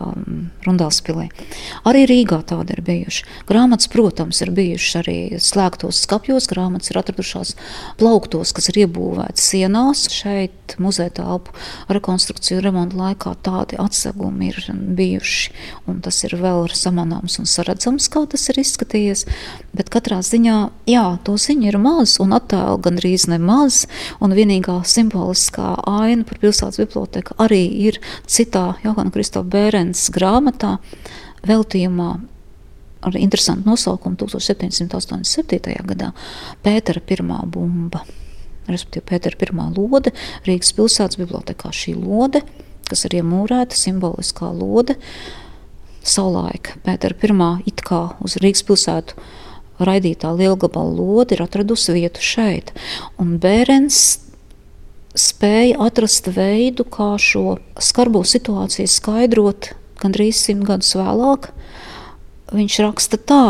Rundālspilī. 0.66 1.28
Arī 1.86 2.04
Rīgā 2.10 2.40
tādi 2.50 2.74
ir 2.76 2.82
bijuši. 2.86 3.26
Grāmatas, 3.48 3.90
protams, 3.92 4.40
ir 4.42 4.52
bijušas 4.56 5.00
arī 5.02 5.16
slēgtos 5.42 6.02
skapjos, 6.06 6.48
grāmatas 6.50 6.90
ir 6.90 7.00
atradušās 7.00 7.54
plauktos, 8.00 8.54
kas 8.56 8.70
ir 8.72 8.82
iebūvēti 8.84 9.42
sienās. 9.42 10.06
Šeit 10.12 10.76
muzeja 10.82 11.14
telpu 11.20 11.54
rekonstrukciju 11.92 12.64
remontu 12.64 12.98
laikā 12.98 13.36
tādi 13.46 13.78
atsegumi 13.80 14.50
ir 14.50 14.60
bijuši, 14.98 15.54
un 15.90 16.02
tas 16.04 16.18
ir 16.26 16.34
vēl 16.40 16.66
samanāms 16.74 17.38
un 17.40 17.48
saredzams, 17.50 18.10
kā 18.10 18.26
tas 18.30 18.48
ir 18.50 18.60
izskatījies. 18.62 19.26
Bet 19.76 19.90
katrā 19.92 20.18
ziņā, 20.24 20.58
jā, 20.90 21.06
to 21.26 21.36
ziņu 21.40 21.70
ir 21.70 21.78
maz 21.82 22.16
un 22.22 22.34
attēlu 22.36 22.55
attēlu 22.56 22.80
gandrīz 22.80 23.26
nemaz, 23.28 23.84
un 24.20 24.34
vienīgā 24.36 24.80
simboliskā 24.84 25.76
aina 25.86 26.24
par 26.24 26.40
pilsētas 26.40 26.80
biblioteku 26.80 27.36
arī 27.42 27.64
ir 27.88 28.00
citā 28.26 28.76
Johana 28.84 29.12
Kristofa 29.12 29.48
Bērens 29.48 30.08
grāmatā 30.10 30.78
veltījumā 31.46 32.10
ar 33.06 33.16
interesantu 33.20 33.68
nosaukumu 33.68 34.16
1787. 34.16 35.76
gadā 35.86 36.12
Pētera 36.64 37.00
pirmā 37.00 37.44
bumba. 37.46 38.04
Respektīvi, 38.66 39.06
Pētera 39.06 39.38
pirmā 39.38 39.68
lode 39.76 40.10
Rīgas 40.46 40.72
pilsētas 40.74 41.20
bibliotekā. 41.20 41.70
Šī 41.70 41.94
lode, 41.94 42.42
kas 42.88 43.04
ir 43.06 43.20
iemūrēta, 43.20 43.78
simboliskā 43.78 44.50
lode, 44.50 44.96
savulaik 46.02 46.74
Pētera 46.86 47.14
pirmā 47.14 47.50
it 47.68 47.84
kā 47.86 48.16
uz 48.24 48.40
Rīgas 48.42 48.66
pilsētu 48.66 49.20
raidītā 49.80 50.32
lielgabala 50.36 50.92
lode 50.96 51.36
ir 51.36 51.42
atradusi 51.44 51.96
vietu 51.96 52.22
šeit. 52.24 52.72
Un 53.20 53.36
Bērens 53.42 54.18
spēja 55.16 55.80
atrast 55.86 56.28
veidu, 56.32 56.84
kā 56.84 57.14
šo 57.20 57.58
skarbo 57.80 58.22
situāciju 58.26 58.88
skaidrot 58.90 59.72
gandrīz 60.02 60.42
simt 60.46 60.66
gadus 60.68 60.92
vēlāk. 60.98 61.50
Viņš 62.52 62.78
raksta 62.84 63.18
tā, 63.18 63.44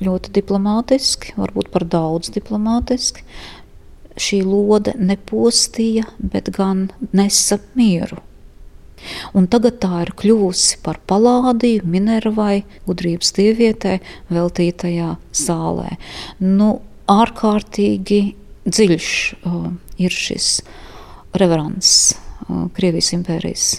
ļoti 0.00 0.32
diplomātiski, 0.34 1.36
varbūt 1.38 1.70
par 1.72 1.86
daudz 1.88 2.32
diplomātiski. 2.34 3.24
Šī 4.20 4.40
lode 4.44 4.96
nepostīja, 4.98 6.08
bet 6.18 6.50
gan 6.56 6.88
nesa 7.16 7.60
mieru. 7.78 8.18
Un 9.36 9.46
tagad 9.50 9.78
tā 9.82 10.02
ir 10.04 10.12
kļuvusi 10.18 10.80
par 10.84 11.00
palādiju 11.10 11.86
Minervai, 11.88 12.64
gudrības 12.88 13.32
dievietē, 13.36 13.98
veltītajā 14.32 15.14
zālē. 15.36 15.96
Nu, 16.42 16.72
ārkārtīgi 17.10 18.20
dziļš 18.68 19.12
uh, 19.40 19.70
ir 20.00 20.14
šis 20.14 20.50
reverants 21.40 21.94
uh, 22.12 22.66
Krievijas 22.76 23.12
impērijas 23.16 23.70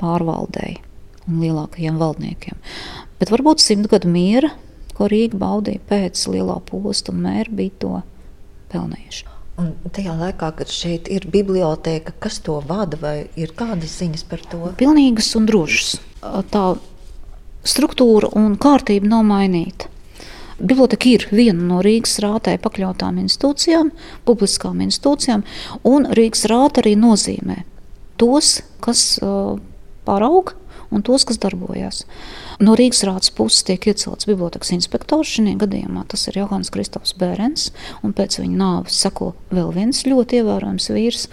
pārvaldēji 0.00 0.80
un 1.26 1.40
lielākajiem 1.42 2.00
valdniekiem. 2.00 2.58
Bet 3.20 3.32
varbūt 3.32 3.62
simt 3.64 3.88
gadu 3.90 4.10
miera, 4.12 4.52
ko 4.96 5.08
Rīga 5.10 5.38
baudīja 5.40 5.82
pēc 5.88 6.26
lielā 6.32 6.58
posta 6.68 7.12
un 7.12 7.24
mēra, 7.26 7.52
bija 7.52 7.80
to 7.82 7.94
pelnījuši. 8.72 9.35
Un 9.56 9.70
tajā 9.88 10.12
laikā, 10.18 10.50
kad 10.58 10.68
šeit 10.68 11.08
ir 11.08 11.24
biblioteka, 11.32 12.12
kas 12.20 12.42
to 12.44 12.58
vada, 12.68 12.98
vai 13.00 13.16
ir 13.40 13.54
kādas 13.56 13.94
ziņas 14.02 14.26
par 14.28 14.42
to? 14.50 14.60
Pilnīgas 14.76 15.30
un 15.38 15.46
drošas. 15.48 15.94
Tā 16.52 16.64
struktūra 17.66 18.30
un 18.36 18.58
kārtība 18.60 19.08
nav 19.08 19.24
mainīta. 19.28 19.88
Biblioteka 20.56 21.08
ir 21.08 21.24
viena 21.36 21.60
no 21.68 21.82
Rīgas 21.84 22.18
rātē 22.24 22.56
pakļautām 22.60 23.18
institūcijām, 23.20 23.90
publiskām 24.28 24.80
institūcijām, 24.84 25.44
un 25.88 26.08
Rīgas 26.16 26.46
rāta 26.52 26.80
arī 26.84 26.94
nozīmē 27.00 27.62
tos, 28.20 28.60
kas 28.84 29.18
uh, 29.20 29.58
pārauga 30.08 30.56
un 30.92 31.04
tos, 31.04 31.26
kas 31.28 31.40
darbojas. 31.42 32.04
No 32.56 32.72
Rīgas 32.78 33.02
rādas 33.04 33.28
puses 33.36 33.66
tiek 33.68 33.84
iecelts 33.90 34.28
bibliotekas 34.28 34.72
inspektors. 34.72 35.34
Šajā 35.36 35.58
gadījumā 35.60 36.06
tas 36.08 36.24
ir 36.30 36.38
Johans 36.40 36.72
Kristofs 36.72 37.12
Bērens, 37.20 37.68
un 38.00 38.14
pēc 38.16 38.38
viņa 38.40 38.56
nāves 38.62 38.96
seko 38.96 39.34
vēl 39.52 39.74
viens 39.76 40.06
ļoti 40.08 40.40
ievērojams 40.40 40.88
vīrs. 40.94 41.26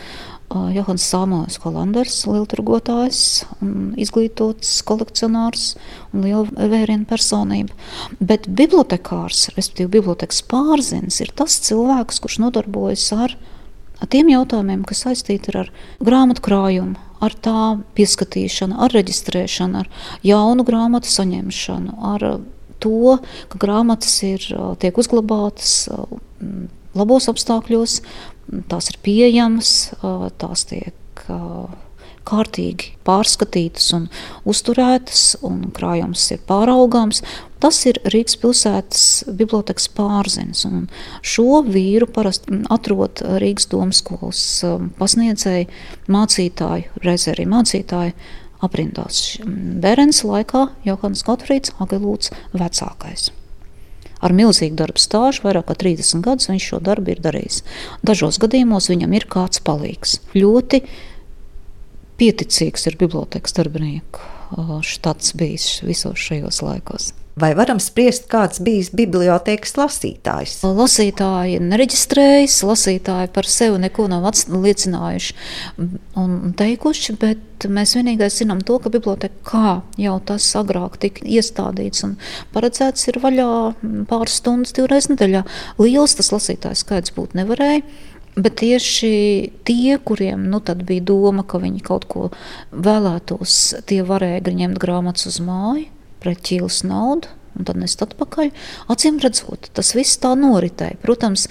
Johans 0.54 1.06
Samuels 1.10 1.56
Holanders, 1.64 2.18
lielturgotājs, 2.30 3.22
izglītots 3.98 4.74
kolekcionārs 4.86 5.72
un 6.14 6.28
liela 6.28 6.68
vērienu 6.70 7.08
personība. 7.10 7.74
Bet 8.20 8.46
bibliotekārs, 8.52 9.48
respektīvi 9.56 9.96
bibliotekas 9.96 10.44
pārzins, 10.46 11.18
ir 11.24 11.34
tas 11.34 11.58
cilvēks, 11.66 12.22
kurš 12.22 12.38
nodarbojas 12.44 13.08
ar 13.16 13.34
tiem 14.12 14.30
jautājumiem, 14.34 14.84
kas 14.86 15.06
saistīti 15.08 15.56
ar 15.58 15.72
grāmatu 16.04 16.44
krājumu, 16.46 17.00
ar 17.24 17.36
tā 17.46 17.60
pieskatīšanu, 17.98 18.78
ar 18.84 18.94
reģistrēšanu, 18.96 19.84
ar 19.84 20.10
jaunu 20.26 20.66
grāmatu 20.68 21.12
saņemšanu, 21.12 21.96
ar 22.14 22.28
to, 22.84 23.18
ka 23.52 23.62
grāmatas 23.62 24.18
ir, 24.28 24.46
tiek 24.84 24.98
uzglabātas 25.00 25.88
labos 26.94 27.30
apstākļos, 27.32 28.02
tās 28.70 28.92
ir 28.92 29.00
pieejamas, 29.06 29.94
tās 30.42 30.68
tiek 30.70 31.30
kārtīgi 32.28 32.94
pārskatītas 33.08 33.90
un 33.98 34.08
uzturētas, 34.50 35.24
un 35.44 35.66
krājums 35.76 36.30
ir 36.36 36.44
pāraugāms. 36.48 37.24
Tas 37.64 37.78
ir 37.88 38.02
Rīgas 38.12 38.36
pilsētas 38.42 39.04
bibliotekas 39.40 39.86
pārziņas. 39.96 40.66
Šo 41.24 41.62
vīru 41.64 42.10
parasti 42.12 42.60
atrod 42.74 43.22
Rīgas 43.40 43.70
domas 43.72 44.02
skolas 44.04 44.42
um, 44.68 44.90
pasniedzēji, 44.98 45.70
mācītāji, 46.12 46.90
reizē 47.06 47.32
arī 47.38 47.46
mācītāji 47.54 48.12
aprindās. 48.68 49.22
Bērns 49.86 50.26
laikā 50.28 50.66
Johans 50.84 51.24
Gotfrīds 51.24 51.72
Agelūts 51.84 52.34
vecākais. 52.52 53.32
Ar 54.24 54.36
milzīgu 54.36 54.76
darbu 54.80 55.00
stāžu, 55.00 55.46
vairāk 55.48 55.70
kā 55.72 55.80
30 55.86 56.24
gadus 56.24 56.52
viņš 56.52 56.68
šo 56.68 56.84
darbu 56.84 57.16
ir 57.16 57.24
darījis. 57.24 57.64
Dažos 58.04 58.44
gadījumos 58.44 58.92
viņam 58.92 59.16
ir 59.16 59.28
kāds 59.32 59.64
palīgs. 59.64 60.20
Ļoti 60.36 60.84
pieticīgs 62.20 62.88
ir 62.92 63.00
bibliotekas 63.00 63.56
darbinieku 63.56 64.32
štats 64.86 65.34
bijis 65.40 65.82
visos 65.88 66.20
šajos 66.20 66.62
laikos. 66.62 67.14
Vai 67.34 67.56
varam 67.58 67.80
spriest, 67.82 68.28
kāds 68.30 68.60
bijis 68.62 68.92
bibliotekas 68.94 69.74
lasītājs? 69.80 70.60
Lasītāji 70.70 71.58
nereģistrējas, 71.66 72.60
lasītāji 72.70 73.32
par 73.34 73.50
sevi 73.50 73.80
neko 73.82 74.06
nav 74.12 74.28
liecinājuši 74.54 75.34
un 76.22 76.54
teikuši, 76.60 77.16
bet 77.18 77.66
mēs 77.66 77.96
vienīgais 77.98 78.38
zinām 78.38 78.62
to, 78.62 78.78
ka 78.84 78.92
biblioteka, 78.94 79.42
kā 79.50 79.72
jau 79.98 80.20
tas 80.30 80.52
agrāk 80.60 81.00
tika 81.02 81.26
iestādīts 81.26 82.06
un 82.06 82.20
paredzēts, 82.54 83.08
ir 83.10 83.18
vaļā 83.24 83.50
pāris 84.12 84.38
stundas 84.38 84.78
divreiz 84.78 85.10
nedēļā. 85.10 85.42
Liels 85.82 86.14
tas 86.20 86.30
lasītājs 86.36 86.86
skaits 86.86 87.16
būt 87.18 87.34
nevarēja. 87.40 87.82
Bet 88.34 88.56
tieši 88.62 89.10
tie, 89.66 89.98
kuriem 90.02 90.48
nu, 90.50 90.62
bija 90.62 91.06
doma, 91.06 91.46
ka 91.46 91.60
viņi 91.62 91.82
kaut 91.86 92.08
ko 92.10 92.30
vēlētos, 92.74 93.58
tie 93.90 94.02
varēja 94.06 94.54
ņemt 94.62 94.82
grāmatas 94.82 95.30
uz 95.30 95.42
māju 95.42 95.93
pret 96.24 96.44
ķīlas 96.48 96.84
naudu 96.88 97.32
un 97.54 97.68
tad 97.70 97.78
nest 97.78 98.02
atpakaļ. 98.02 98.52
Acīm 98.94 99.22
redzot, 99.22 99.70
tas 99.78 99.94
viss 99.98 100.20
tā 100.22 100.34
noritēja. 100.40 100.98
Protams, 101.04 101.48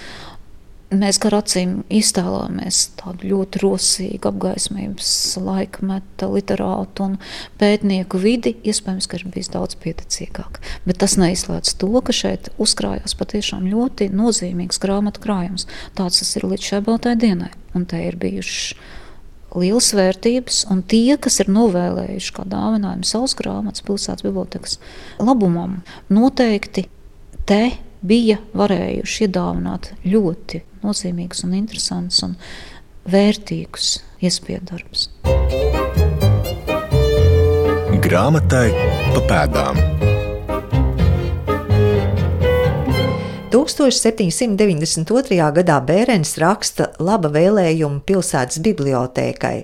mēs 0.93 1.19
ar 1.25 1.37
acīm 1.39 1.75
iztēlojamies 1.93 2.81
tādu 3.01 3.31
ļoti 3.31 3.63
rosīgu 3.63 4.29
apgaismības 4.29 5.13
laikmeta 5.41 6.29
literātu 6.33 7.07
un 7.07 7.19
pētnieku 7.61 8.21
vidi. 8.21 8.55
Iespējams, 8.69 9.09
ka 9.09 9.19
ir 9.19 9.27
bijis 9.33 9.53
daudz 9.55 9.79
pieticīgāk. 9.83 10.61
Bet 10.87 11.01
tas 11.03 11.17
neizslēdz 11.21 11.77
to, 11.81 11.93
ka 12.05 12.17
šeit 12.17 12.53
uzkrājās 12.63 13.17
patiešām 13.19 13.69
ļoti 13.73 14.11
nozīmīgs 14.13 14.83
grāmatu 14.83 15.23
krājums. 15.25 15.69
Tāds 15.99 16.23
tas 16.23 16.35
ir 16.39 16.49
līdz 16.51 16.73
šai 16.73 16.83
baltai 16.89 17.17
dienai. 17.21 17.53
Un 17.77 17.87
te 17.89 18.03
ir 18.05 18.19
bijuši 18.21 18.77
lielas 19.59 19.93
vērtības, 19.97 20.65
un 20.73 20.83
tie, 20.89 21.17
kas 21.21 21.41
ir 21.43 21.51
novēlējuši 21.53 22.35
kā 22.37 22.47
dāvinājumu 22.49 23.09
savus 23.09 23.37
grāmatas 23.39 23.85
pilsētas 23.87 24.25
bibliotekas 24.27 24.79
labumam, 25.21 25.81
noteikti 26.13 26.87
te 27.49 27.63
bija 28.03 28.39
varējuši 28.59 29.27
iedāvināt 29.27 29.93
ļoti 30.07 30.63
nozīmīgus 30.83 31.45
un 31.47 31.57
interesantus 31.59 32.23
un 32.27 32.37
vērtīgus 33.13 33.99
iespēju 34.23 34.63
darbus. 34.71 35.09
Grāmatai 38.03 38.69
pa 39.15 39.27
pēdām. 39.31 40.11
1792. 43.65 45.37
gadā 45.57 45.77
Bērens 45.87 46.35
raksta 46.43 46.89
laba 47.03 47.31
vēlējuma 47.33 48.01
pilsētas 48.09 48.59
bibliotēkai, 48.65 49.57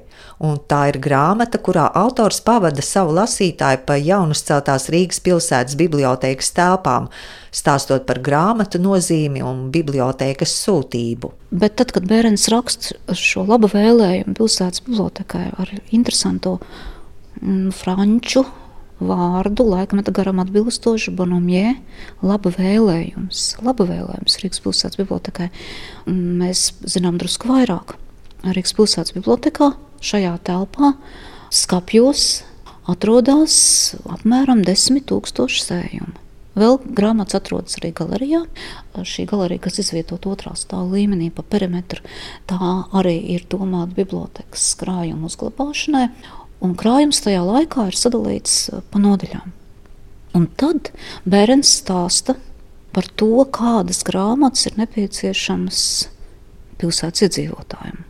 un 0.45 0.61
tā 0.71 0.81
ir 0.93 0.99
grāmata, 1.03 1.61
kurā 1.63 1.89
autors 1.99 2.41
pavada 2.45 2.85
savu 2.85 3.17
lasītāju 3.17 3.83
pa 3.89 3.97
jaunuzceltās 3.99 4.89
Rīgas 4.95 5.23
pilsētas 5.25 5.79
bibliotēkas 5.81 6.53
telpām, 6.57 7.09
stāstot 7.55 8.07
par 8.07 8.23
grāmatu 8.25 8.81
nozīmi 8.83 9.43
un 9.45 9.67
bibliotēkas 9.75 10.55
sūtību. 10.67 11.33
Bet 11.51 11.79
tad, 11.81 11.95
kad 11.97 12.07
Bērens 12.09 12.47
raksta 12.53 13.17
šo 13.17 13.45
laba 13.49 13.71
vēlējumu 13.73 14.37
pilsētas 14.39 14.87
bibliotēkai 14.87 15.45
ar 15.59 15.75
interesantu 15.91 16.59
mm, 17.43 17.69
franču 17.77 18.47
vārdu 19.01 19.67
laikmeta 19.69 20.13
garam 20.15 20.43
atbilstoši 20.43 21.15
Bonomjē, 21.19 21.77
laba 22.27 22.53
vēlējums. 22.55 23.45
Laba 23.65 23.87
vēlējums 23.89 24.39
Rīgas 24.43 24.63
pilsētas 24.65 25.01
bibliotekai. 25.01 25.49
Mēs 26.09 26.73
zinām 26.87 27.19
drusku 27.21 27.51
vairāk. 27.53 27.97
Rīgas 28.47 28.75
pilsētas 28.79 29.15
bibliotekā 29.17 29.73
šajā 30.05 30.37
telpā 30.47 30.95
skapjos 31.55 32.29
atrodas 32.89 33.59
apmēram 34.09 34.65
10 34.67 35.05
tūkstoši 35.09 35.65
sējumu. 35.65 36.17
Vēl 36.59 36.79
grāmatas 36.83 37.37
atrodas 37.39 37.77
arī 37.79 37.93
galerijā. 37.95 38.41
Šī 39.07 39.29
galerija, 39.31 39.63
kas 39.69 39.79
izvietota 39.79 40.33
otrā 40.33 40.57
stāvā 40.59 40.97
līmenī 40.97 41.29
pa 41.35 41.45
perimetru, 41.47 42.03
tā 42.51 42.59
arī 42.99 43.15
ir 43.37 43.45
domāta 43.51 43.95
bibliotekas 43.95 44.73
krājuma 44.81 45.29
uzglabāšanai 45.31 46.09
un 46.65 46.75
krājums 46.79 47.23
tajā 47.25 47.45
laikā 47.47 47.89
ir 47.91 47.99
sadalīts 47.99 48.59
eh, 48.73 48.83
pa 48.91 49.03
nodaļām. 49.03 49.55
Un 50.39 50.45
tad 50.61 50.93
bērns 51.27 51.71
stāsta 51.81 52.37
par 52.95 53.09
to, 53.21 53.33
kādas 53.55 54.05
grāmatas 54.07 54.69
ir 54.69 54.77
nepieciešamas 54.81 55.81
pilsētas 56.79 57.27
iedzīvotājiem. 57.27 58.05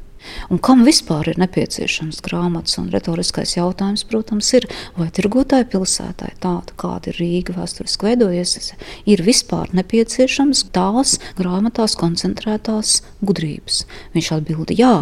Un 0.53 0.61
kam 0.65 0.83
vispār 0.87 1.31
ir 1.33 1.41
nepieciešams 1.41 2.21
grāmatas? 2.25 2.77
Un 2.81 2.91
retoriskais 2.93 3.55
jautājums, 3.57 4.05
protams, 4.09 4.51
ir, 4.59 4.67
vai 4.99 5.09
tirgotāji 5.15 5.69
pilsētai 5.73 6.35
tāda, 6.43 6.75
kāda 6.81 7.13
ir 7.13 7.21
Rīga 7.23 7.57
vēsturiski 7.57 8.11
veidojies, 8.11 8.73
ir 9.09 9.25
vispār 9.25 9.73
nepieciešams 9.77 10.67
tās 10.75 11.17
grāmatās 11.39 11.97
koncentrētās 12.01 12.99
gudrības. 13.25 13.85
Viņš 14.17 14.33
atbild 14.39 14.75
jā, 14.77 14.95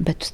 bet 0.00 0.32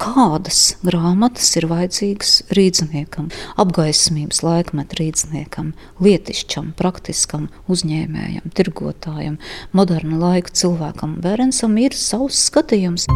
kādas 0.00 0.60
grāmatas 0.84 1.50
ir 1.60 1.66
vajadzīgas 1.70 2.32
rīzniekam, 2.56 3.28
apgaismības 3.60 4.40
laikmeta 4.46 4.98
rīzniekam, 5.00 5.74
lietišķam, 6.02 6.72
praktiskam 6.78 7.48
uzņēmējam, 7.70 8.52
tirgotājam, 8.56 9.36
moderna 9.76 10.20
laika 10.22 10.54
cilvēkam. 10.62 11.18
Bērnsam 11.24 11.76
ir 11.82 11.96
savs 11.96 12.46
skatījums. 12.48 13.06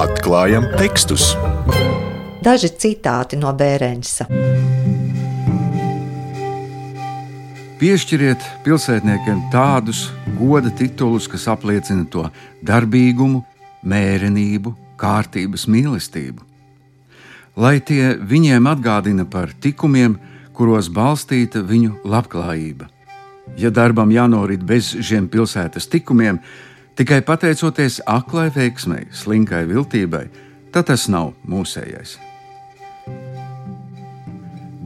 Atklājam 0.00 0.70
tekstus. 0.78 1.34
Daži 2.40 2.72
citāti 2.80 3.36
no 3.36 3.52
Bērensa. 3.52 4.24
Piešķiriet 7.80 8.44
pilsētniekiem 8.64 9.46
tādus 9.52 10.06
goda 10.36 10.72
titulus, 10.76 11.28
kas 11.28 11.46
apliecina 11.48 12.04
to 12.12 12.26
darbīgumu, 12.64 13.40
mērenību, 13.82 14.74
kārtības 15.00 15.66
mīlestību. 15.70 16.44
Lai 17.60 17.80
tie 17.80 18.14
viņiem 18.16 18.68
atgādina 18.70 19.26
par 19.28 19.52
tikumiem, 19.60 20.18
kuros 20.54 20.90
balstīta 20.92 21.62
viņu 21.66 22.02
labklājība. 22.04 22.88
Ja 23.58 23.72
darbam 23.74 24.12
jānorit 24.14 24.62
bez 24.64 24.92
šiem 24.94 25.26
pilsētas 25.28 25.88
tikumiem, 25.90 26.38
tikai 26.96 27.20
pateicoties 27.26 28.00
aklai 28.06 28.48
veiksmei, 28.54 29.08
slinkai 29.12 29.64
viltībai, 29.68 30.28
tad 30.72 30.90
tas 30.92 31.08
nav 31.10 31.32
mūsējais. 31.48 32.18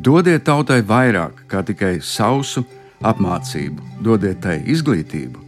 Dodiet 0.04 0.44
tautai 0.44 0.82
vairāk 0.84 1.44
kā 1.48 1.62
tikai 1.64 1.98
sausu 2.04 2.64
apmācību, 3.04 4.02
dodiet 4.04 4.42
tai 4.44 4.58
izglītību, 4.68 5.43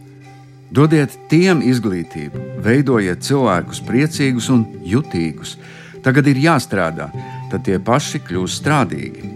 Dodiet 0.67 1.13
tiem 1.31 1.61
izglītību, 1.63 2.41
veidojiet 2.63 3.23
cilvēkus 3.23 3.79
priecīgus 3.87 4.49
un 4.51 4.65
jutīgus. 4.83 5.55
Tagad 6.03 6.27
ir 6.27 6.41
jāstrādā, 6.43 7.07
tad 7.51 7.63
tie 7.67 7.77
paši 7.79 8.19
kļūs 8.27 8.57
strādīgi. 8.59 9.31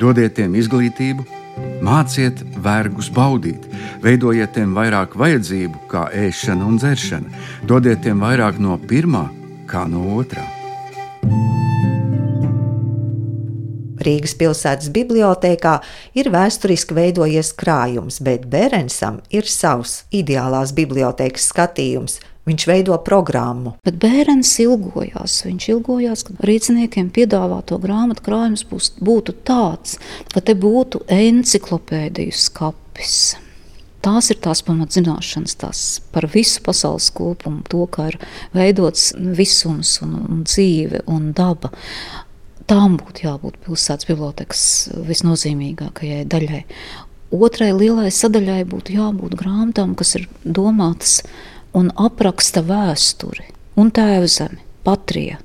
Dodiet 0.00 0.36
tiem 0.38 0.54
izglītību, 0.56 1.26
māciet 1.84 2.44
vergus 2.62 3.10
baudīt, 3.12 3.66
veidojiet 4.04 4.54
tiem 4.54 4.72
vairāk 4.78 5.18
vajadzību, 5.18 5.82
kā 5.90 6.06
ēšana 6.28 6.70
un 6.70 6.78
dzeršana, 6.78 7.44
dodiet 7.66 8.06
tiem 8.06 8.22
vairāk 8.22 8.62
no 8.62 8.78
pirmā, 8.78 9.26
kā 9.70 9.84
no 9.90 10.06
otrā. 10.20 10.59
Rīgas 14.04 14.34
pilsētas 14.40 14.90
bibliotēkā 14.94 15.76
ir 16.18 16.30
vēsturiski 16.32 16.96
veidojies 16.96 17.52
krājums, 17.60 18.20
bet 18.24 18.48
Bērensam 18.50 19.20
ir 19.34 19.48
savs 19.48 20.04
ideālās 20.14 20.74
bibliotēkas 20.76 21.50
skatījums. 21.52 22.20
Viņš 22.48 22.64
veido 22.66 22.96
programmu. 23.04 23.74
Bet 23.84 23.98
bērns 24.00 24.54
ilgojās. 24.64 25.42
Viņš 25.44 25.66
ilgojās, 25.74 26.24
ka 26.26 26.34
rīzniekiem 26.48 27.12
piedāvāto 27.14 27.76
grāmatu 27.82 28.24
krājums 28.26 28.64
būs, 28.66 28.94
būtu 28.98 29.36
tāds, 29.46 29.98
ka 30.32 30.42
te 30.42 30.56
būtu 30.58 31.04
enciklopēdiju 31.14 32.34
skapis. 32.34 33.20
Tās 34.00 34.30
ir 34.32 34.38
tās 34.40 34.62
pamatzināšanas 34.64 35.58
tās 35.60 35.80
par 36.14 36.24
visu 36.32 36.62
pasaules 36.64 37.10
kopumu, 37.12 37.60
to, 37.68 37.84
kā 37.92 38.08
ir 38.08 38.16
veidots 38.56 39.10
visums 39.36 39.98
un, 40.00 40.14
un 40.24 40.40
dzīve 40.48 41.02
un 41.12 41.34
daba 41.36 41.68
tām 42.70 42.96
būtu 43.00 43.26
jābūt 43.26 43.58
pilsētas 43.64 44.08
bibliotekas 44.08 44.64
visnozīmīgākajai 45.08 46.24
daļai. 46.30 46.64
Otrai 47.34 47.70
lielai 47.74 48.10
sadaļai 48.14 48.62
būtu 48.70 48.94
jābūt 48.96 49.36
grāmatām, 49.38 49.94
kas 49.98 50.16
ir 50.18 50.26
domātas 50.44 51.20
un 51.76 51.90
apraksta 51.94 52.62
vēsturi 52.66 53.46
un 53.78 53.90
tēvzemi, 53.94 54.58
patriju. 54.86 55.38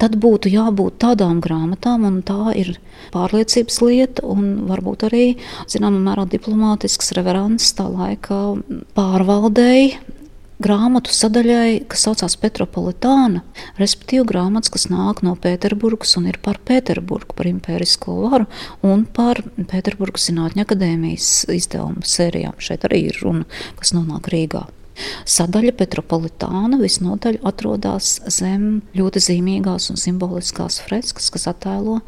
Tad 0.00 0.18
būtu 0.20 0.50
jābūt 0.52 0.98
tādām 1.00 1.38
grāmatām, 1.44 2.04
un 2.04 2.18
tā 2.26 2.52
ir 2.60 2.74
pārliecības 3.14 3.78
lieta, 3.80 4.24
un 4.28 4.66
varbūt 4.68 5.06
arī 5.08 5.24
zināmā 5.72 6.02
mērā 6.04 6.26
diplomātisks 6.28 7.14
reverants 7.16 7.72
tā 7.78 7.86
laika 7.88 8.40
pārvaldēji, 8.96 9.94
grāmatu 10.62 11.12
sadaļai, 11.14 11.84
kas 11.90 12.04
saucās 12.06 12.36
Petropolitāna, 12.40 13.42
respektīvi 13.80 14.26
grāmatas, 14.28 14.72
kas 14.74 14.86
nāk 14.90 15.24
no 15.26 15.34
Pēterburgas 15.40 16.14
un 16.20 16.28
ir 16.30 16.38
par 16.44 16.60
Pēterburgu, 16.66 17.36
par 17.36 17.48
impērisko 17.50 18.16
varu 18.28 18.46
un 18.86 19.04
par 19.04 19.42
Pēterburgas 19.58 20.28
Zinātņu 20.30 20.64
akadēmijas 20.64 21.32
izdevumu 21.54 22.06
sērijām. 22.06 22.56
Šeit 22.62 22.86
arī 22.88 23.06
ir 23.10 23.20
runa, 23.24 23.48
kas 23.80 23.94
nonāk 23.96 24.30
Rīgā. 24.32 24.66
Sadaļa 25.26 25.72
Petropolitāna 25.74 26.78
visnotaļ 26.78 27.40
atrodas 27.50 28.20
zem 28.30 28.84
ļoti 28.94 29.22
zīmīgās 29.26 29.90
un 29.90 29.98
simboliskās 29.98 30.78
freskas, 30.84 31.32
kas 31.34 31.48
attēlo 31.50 31.98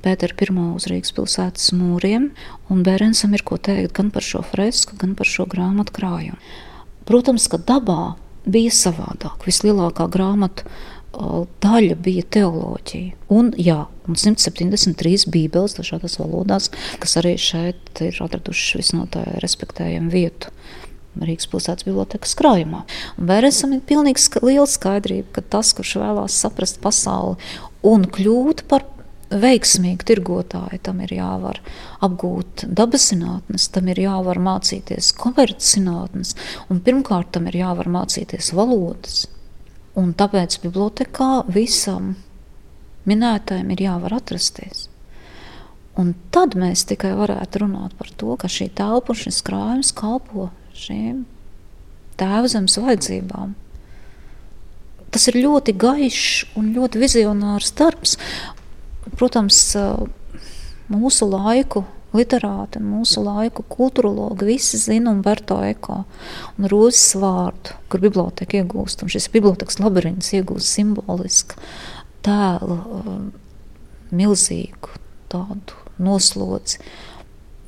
Pētera 0.00 0.34
pirmo 0.38 0.70
uz 0.78 0.86
Rīgas 0.88 1.12
pilsētas 1.12 1.70
mūriem, 1.76 2.30
un 2.72 2.82
Bērensam 2.86 3.34
ir 3.36 3.44
ko 3.46 3.58
teikt 3.60 3.92
gan 3.98 4.08
par 4.14 4.24
šo 4.24 4.40
fresku, 4.46 4.96
gan 4.96 5.12
par 5.18 5.28
šo 5.28 5.44
grāmatu 5.50 5.92
krājumu. 5.98 6.38
Protams, 7.10 7.48
ka 7.50 7.58
dabā 7.58 8.14
bija 8.46 8.70
savādāk. 8.70 9.42
Vislielākā 9.48 10.06
grāmatu 10.12 10.68
daļa 11.60 11.96
bija 11.98 12.22
teoloģija. 12.36 13.16
Un, 13.34 13.50
jā, 13.58 13.80
un 14.06 14.18
173 14.18 15.26
bībeles 15.32 15.74
dažādās 15.78 16.20
valodās, 16.20 16.70
kas 17.02 17.16
arī 17.18 17.34
šeit 17.40 18.02
ir 18.04 18.20
atradušas 18.22 18.78
visnotaļ 18.78 19.40
respektējumu 19.42 20.12
vietu. 20.12 20.54
Rīgas 21.18 21.50
pilsētas 21.50 21.88
bibliotekas 21.88 22.36
krājumā. 22.38 22.84
Vēresam 23.18 23.74
ir 23.74 23.82
pilnīgi 23.82 24.22
liela 24.46 24.68
skaidrība, 24.70 25.26
ka 25.34 25.42
tas, 25.56 25.74
kurš 25.74 25.96
vēlās 25.98 26.38
saprast 26.38 26.78
pasauli 26.84 27.34
un 27.82 28.06
kļūt 28.06 28.68
par 28.70 28.86
veiksmīgi 29.30 30.06
tirgotāji, 30.10 30.80
tam 30.82 31.00
ir 31.04 31.12
jāvar 31.14 31.60
apgūt 32.02 32.64
dabas 32.66 33.10
zinātnes, 33.12 33.68
tam 33.72 33.90
ir 33.92 34.02
jāvar 34.02 34.40
mācīties 34.42 35.12
komerces 35.18 35.76
zinātnes, 35.76 36.34
un 36.70 36.82
pirmkārt 36.84 37.32
tam 37.36 37.46
ir 37.50 37.60
jāvar 37.62 37.90
mācīties 37.90 38.52
valodas. 38.56 39.24
Un 39.98 40.12
tāpēc 40.14 40.60
bibliotekā 40.62 41.46
visam 41.50 42.14
minētājiem 43.10 43.74
ir 43.74 43.84
jāvar 43.88 44.18
atrasties. 44.20 44.88
Un 45.98 46.14
tad 46.32 46.54
mēs 46.58 46.86
tikai 46.88 47.12
varētu 47.18 47.64
runāt 47.64 47.96
par 47.98 48.10
to, 48.16 48.36
ka 48.38 48.48
šī 48.48 48.70
telpa 48.78 49.12
un 49.12 49.18
šis 49.18 49.42
krājums 49.46 49.90
kalpo 49.96 50.48
šīm 50.78 51.24
tēvzemes 52.20 52.78
vajadzībām. 52.80 53.56
Tas 55.10 55.26
ir 55.26 55.40
ļoti 55.42 55.74
gaišs 55.80 56.56
un 56.58 56.70
ļoti 56.76 57.00
vizionārs 57.02 57.72
darbs. 57.78 58.14
Protams, 59.20 59.58
mūsu 60.88 61.26
laiku 61.28 61.84
literāti, 62.16 62.80
mūsu 62.82 63.22
laiku 63.22 63.64
kultūrologi 63.70 64.48
visi 64.48 64.80
zina 64.80 65.12
Umberto 65.12 65.60
Eko 65.62 66.00
un 66.56 66.68
Rūzes 66.72 67.18
vārdu, 67.20 67.76
kur 67.92 68.02
biblioteka 68.02 68.62
iegūst. 68.62 69.04
Un 69.04 69.12
šis 69.12 69.28
bibliotekas 69.34 69.78
labirints 69.82 70.32
iegūst 70.34 70.72
simbolisku 70.72 71.60
tēlu, 72.26 72.80
milzīgu 74.16 74.96
tādu 75.30 75.78
noslodzi. 76.02 76.80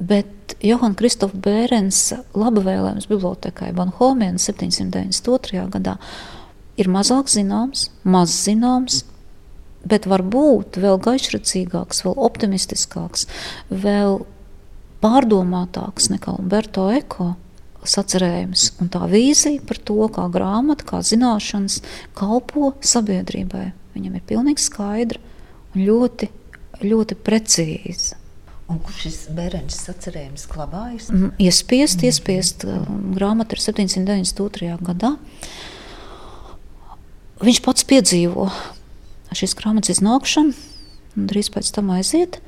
Bet 0.03 0.57
Johana 0.65 0.99
Kristofa 0.99 1.39
Bērens 1.39 2.09
laba 2.35 2.65
vēlējums 2.65 3.07
bibliotekai 3.11 3.71
Banhomienā 3.77 4.41
792. 4.43 5.69
gadā 5.71 5.99
ir 6.81 6.89
mazāk 6.91 7.31
zināms, 7.31 7.91
maz 8.03 8.35
zināms, 8.49 9.05
bet 9.89 10.07
varbūt 10.11 10.79
vēl 10.83 11.01
gaišredzīgāks, 11.03 12.05
vēl 12.07 12.19
optimistiskāks, 12.29 13.27
vēl 13.71 14.23
pārdomātāks 15.03 16.11
nekā 16.13 16.37
Umberto 16.39 16.89
Eko 16.95 17.33
sacerējums 17.83 18.69
un 18.83 18.91
tā 18.95 19.03
vīzija 19.11 19.63
par 19.67 19.81
to, 19.83 19.99
kā 20.15 20.29
grāmata, 20.33 20.87
kā 20.87 21.03
zināšanas 21.03 21.81
kalpo 22.19 22.73
sabiedrībai. 22.87 23.73
Viņam 23.97 24.17
ir 24.17 24.27
pilnīgi 24.29 24.63
skaidra 24.63 25.21
un 25.75 25.85
ļoti, 25.85 26.29
ļoti 26.85 27.19
precīza. 27.27 28.19
Un 28.71 28.79
kur 28.81 28.95
šis 28.97 29.27
bērns 29.37 29.83
sacerējums 29.85 30.47
glabājas? 30.49 31.11
Mm, 31.13 31.35
iespiest, 31.43 31.99
mm. 31.99 32.09
iespiest. 32.09 32.65
Grāmata 33.19 33.59
ir 33.59 33.65
792. 33.65 34.79
gadā. 34.87 35.13
Viņš 37.43 37.59
pats 37.67 37.85
piedzīvo 37.91 38.47
šīs 39.39 39.57
grāmatas 39.59 39.97
iznākšanu, 39.97 40.55
un 41.17 41.27
drīz 41.31 41.51
pēc 41.55 41.73
tam 41.77 41.93
aiziet. 41.95 42.41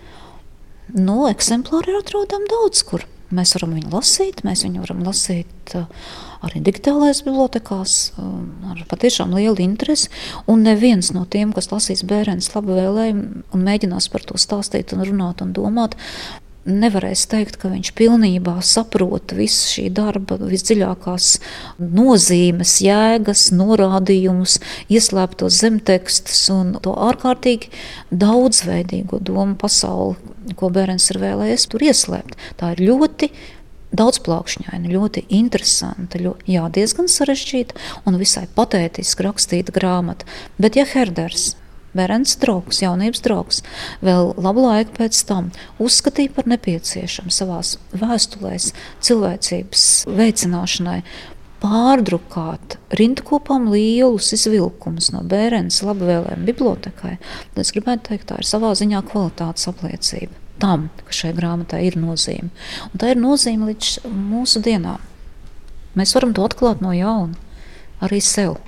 Nu, 0.95 1.25
eksemplāri 1.31 1.93
ir 1.93 2.01
atrodami 2.03 2.51
daudz 2.51 2.85
kur. 2.87 3.07
Mēs 3.35 3.55
varam 3.57 3.73
viņu 3.75 3.91
lasīt, 3.91 4.43
mēs 4.47 4.63
viņu 4.67 4.83
varam 4.85 5.01
lasīt 5.03 5.73
uh, 5.75 5.87
arī 6.45 6.61
digitālajās 6.63 7.23
bibliotekās 7.27 7.95
um, 8.21 8.45
ar 8.71 8.83
patiešām 8.91 9.33
lielu 9.35 9.57
interesi. 9.65 10.11
Un 10.51 10.63
neviens 10.67 11.11
no 11.17 11.25
tiem, 11.31 11.55
kas 11.57 11.71
lasīs 11.73 12.05
bērnu 12.07 12.45
labu 12.55 12.77
vēlējumu 12.77 13.45
un 13.57 13.67
mēģinās 13.67 14.11
par 14.13 14.27
to 14.29 14.39
stāstīt, 14.41 14.95
un 14.95 15.07
runāt 15.09 15.43
un 15.43 15.55
domāt, 15.57 15.97
nevarēs 16.65 17.25
teikt, 17.31 17.59
ka 17.61 17.71
viņš 17.73 17.93
pilnībā 17.99 18.57
saprot 18.65 19.35
visu 19.37 19.71
šī 19.75 19.87
darba 19.95 20.39
visdziļākās 20.41 21.31
nozīmes, 21.79 22.77
jēgas, 22.85 23.47
norādījumus, 23.57 24.59
ieslēptos 24.93 25.61
zemtekstus 25.65 26.47
un 26.55 26.77
to 26.85 26.95
ārkārtīgi 27.09 27.73
daudzveidīgo 28.13 29.21
domu 29.25 29.59
pasauli, 29.61 30.17
ko 30.59 30.71
Bērns 30.73 31.11
ir 31.13 31.21
vēlējies 31.23 31.69
tur 31.73 31.85
ieslēpt. 31.85 32.39
Tā 32.61 32.75
ir 32.75 32.85
ļoti 32.89 33.31
daudzplākšņaina, 33.95 34.91
ļoti 34.91 35.27
interesanta, 35.37 36.19
ļoti, 36.19 36.49
jā, 36.57 36.65
diezgan 36.75 37.11
sarežģīta 37.11 37.79
un 38.09 38.19
visai 38.19 38.49
patētiski 38.57 39.29
rakstīta 39.29 39.75
grāmata. 39.75 40.27
Bet, 40.59 40.81
ja 40.81 40.87
Herders 40.89 41.53
Berens 41.95 42.37
draugs, 42.43 42.83
jaunības 42.83 43.23
draugs, 43.25 43.63
vēl 44.05 44.33
labu 44.41 44.67
laiku 44.67 44.97
pēc 44.99 45.21
tam 45.29 45.53
uzskatīja 45.83 46.35
par 46.37 46.49
nepieciešamu 46.51 47.35
savā 47.35 47.61
vēstulēs 47.95 48.73
cilvēcības 49.05 49.87
veicināšanai 50.11 51.01
pārdrukāt 51.65 52.77
rindkopām 52.99 53.71
lielus 53.73 54.35
izvilkumus 54.37 55.11
no 55.15 55.23
Bērens 55.25 55.81
labvēlēm 55.87 56.45
bibliotekai, 56.49 57.17
es 57.57 57.73
gribētu 57.73 58.11
teikt, 58.11 58.29
tā 58.29 58.43
ir 58.43 58.49
savā 58.49 58.75
ziņā 58.77 59.01
kvalitātes 59.09 59.71
apliecība 59.71 60.43
tam, 60.61 60.89
ka 61.07 61.15
šai 61.15 61.33
grāmatai 61.37 61.83
ir 61.89 61.97
nozīme. 61.99 62.51
Un 62.91 63.01
tā 63.01 63.13
ir 63.13 63.21
nozīme 63.21 63.71
līdz 63.73 64.05
mūsu 64.11 64.63
dienām. 64.65 65.03
Mēs 65.99 66.15
varam 66.17 66.35
to 66.35 66.45
atklāt 66.47 66.83
no 66.83 66.93
jauna 66.95 67.35
arī 68.05 68.21
sev. 68.23 68.59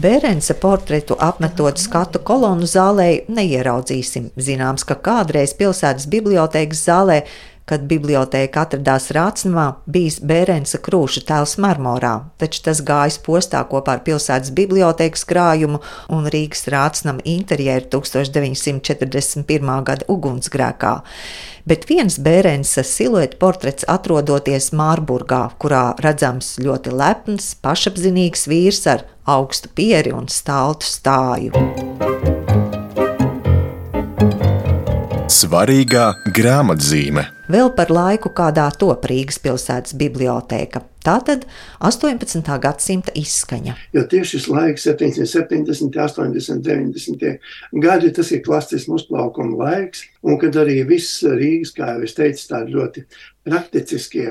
Bērensa 0.00 0.54
portretu 0.56 1.16
apmetot 1.20 1.76
skatu 1.76 2.22
kolonu 2.24 2.64
zālē 2.64 3.26
neieraudzīsim. 3.28 4.30
Zināms, 4.40 4.86
ka 4.88 4.96
kādreiz 4.96 5.52
pilsētas 5.58 6.06
bibliotēkas 6.08 6.84
zālē 6.86 7.18
kad 7.70 7.86
bibliotēka 7.90 8.64
atradās 8.66 9.08
Rācnamā, 9.14 9.66
bijis 9.90 10.18
Bērensa 10.26 10.80
krūša 10.82 11.22
tēls 11.28 11.54
marmorā, 11.62 12.16
taču 12.42 12.64
tas 12.66 12.82
gājis 12.86 13.20
postā 13.22 13.62
kopā 13.70 13.98
ar 13.98 14.04
pilsētas 14.06 14.50
bibliotēkas 14.56 15.22
krājumu 15.30 15.78
un 16.10 16.26
Rīgas 16.34 16.66
Rācnama 16.72 17.22
interjeru 17.30 17.86
1941. 17.94 19.72
gada 19.86 20.10
ugunsgrēkā. 20.10 20.94
Bet 21.70 21.86
viens 21.86 22.16
Bērensa 22.18 22.82
silueta 22.86 23.38
portrets 23.38 23.86
atrodoties 23.86 24.72
Mārburgā, 24.74 25.42
kurā 25.60 25.90
redzams 26.02 26.56
ļoti 26.58 26.94
lepns, 26.96 27.52
pašapzinīgs 27.62 28.48
vīrs 28.50 28.86
ar 28.90 29.04
augstu 29.30 29.70
pieri 29.76 30.14
un 30.16 30.26
stāltu 30.32 30.88
stāju. 30.88 31.54
Svarīgā 35.30 36.08
grāmatzīme. 36.34 37.39
Vēl 37.50 37.72
par 37.74 37.90
laiku, 37.90 38.30
kādā 38.36 38.68
top 38.78 39.08
Rīgas 39.10 39.40
pilsētas 39.42 39.96
biblioteka. 39.98 40.84
Tātad 41.02 41.46
18. 41.82 42.44
gadsimta 42.62 43.10
izskaņa. 43.16 43.74
Jo 43.96 44.04
tieši 44.06 44.36
šis 44.36 44.46
laiks, 44.52 44.84
770, 44.86 45.96
80, 45.96 46.60
90 46.62 47.80
gadi, 47.82 48.12
tas 48.14 48.30
ir 48.36 48.44
klasisks 48.44 48.92
uzplaukuma 49.00 49.64
laiks, 49.64 50.04
un 50.22 50.38
kad 50.38 50.60
arī 50.62 50.84
viss 50.86 51.24
Rīgas, 51.24 51.74
kā 51.74 51.90
jau 51.96 52.06
es 52.06 52.14
teicu, 52.14 52.46
tādi 52.52 52.76
ļoti 52.76 53.04
praktiskie 53.48 54.28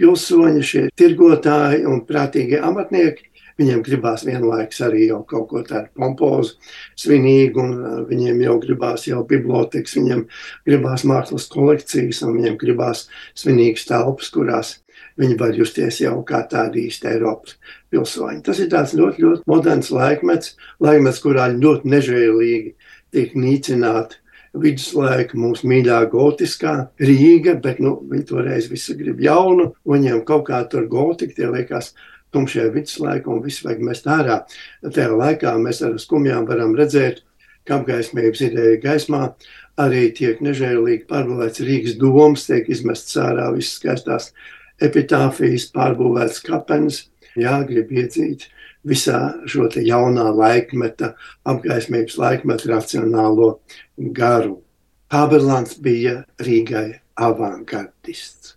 pilsoņi, 0.00 0.64
šie 0.64 0.86
tirgotāji 0.96 1.84
un 1.90 2.00
prātīgie 2.08 2.62
amatnieki 2.64 3.33
Viņiem 3.60 3.82
gribās 3.86 4.24
vienlaikus 4.26 4.80
arī 4.82 5.08
jau 5.08 5.20
kaut 5.30 5.48
ko 5.52 5.62
tādu 5.66 5.92
pompozu, 5.94 6.56
svinīgu, 6.98 7.62
un 7.62 7.74
uh, 7.78 7.98
viņiem 8.08 8.40
jau 8.46 8.56
gribās 8.62 9.06
jau 9.06 9.20
bibliotekas, 9.30 9.94
viņiem 9.98 10.24
gribās 10.66 11.04
mākslas 11.06 11.46
kolekcijas, 11.52 12.24
un 12.26 12.38
viņiem 12.38 12.58
gribās 12.60 13.06
svinīgas 13.38 13.86
telpas, 13.90 14.32
kurās 14.34 14.78
viņi 15.20 15.38
var 15.38 15.54
justies 15.54 16.00
jau 16.02 16.16
kā 16.26 16.42
tādi 16.50 16.88
īsti 16.88 17.12
Eiropas 17.12 17.54
pilsoņi. 17.92 18.42
Tas 18.46 18.60
ir 18.62 18.70
tāds 18.72 18.96
ļoti, 18.98 19.22
ļoti 19.22 19.46
moderns 19.50 19.92
laikmets, 19.94 20.56
laikmets, 20.82 21.22
kurā 21.22 21.48
ļoti 21.54 21.94
nežēlīgi 21.94 22.74
tiek 23.14 23.36
nīcināti 23.38 24.20
viduslaika 24.54 25.38
mūsu 25.38 25.66
mīļā 25.70 26.00
gotiskā 26.12 26.74
Rīga, 27.02 27.56
bet 27.62 27.80
nu, 27.82 27.96
viņi 28.10 28.26
toreiz 28.28 28.68
visu 28.70 28.94
grib 28.98 29.22
jaunu, 29.22 29.72
un 29.84 29.96
viņiem 29.96 30.22
kaut 30.26 30.46
kā 30.48 30.62
tur 30.70 30.86
gotika 30.90 31.34
tie 31.38 31.50
liekas 31.50 31.92
tumšie 32.34 32.66
viduslaika 32.74 33.30
un 33.32 33.42
visu 33.44 33.68
vajag 33.68 33.84
mest 33.86 34.08
ārā. 34.10 34.42
Tajā 34.84 35.12
laikā 35.14 35.54
mēs 35.62 35.82
ar 35.86 35.96
skumjām 36.02 36.48
varam 36.50 36.74
redzēt, 36.78 37.22
ka 37.64 37.78
apgaismības 37.78 38.42
ideja 38.44 38.80
gaismā 38.82 39.28
arī 39.80 40.08
tiek 40.16 40.42
nežēlīgi 40.44 41.06
pārbūvēts 41.10 41.64
Rīgas 41.64 41.96
domas, 42.00 42.46
tiek 42.48 42.68
izmests 42.70 43.16
ārā 43.20 43.48
visas 43.54 43.78
skaistās 43.78 44.30
epitāfijas, 44.82 45.70
pārbūvēts 45.74 46.42
kapenes. 46.44 47.06
Jā, 47.34 47.56
grib 47.66 47.90
iedzīt 47.90 48.46
visā 48.86 49.20
šo 49.50 49.66
jaunā 49.80 50.28
laikmeta, 50.36 51.14
apgaismības 51.50 52.18
laikmeta 52.20 52.70
racionālo 52.70 53.56
garu. 53.96 54.60
Haberlands 55.14 55.78
bija 55.82 56.20
Rīgai 56.42 57.00
avangardists. 57.14 58.53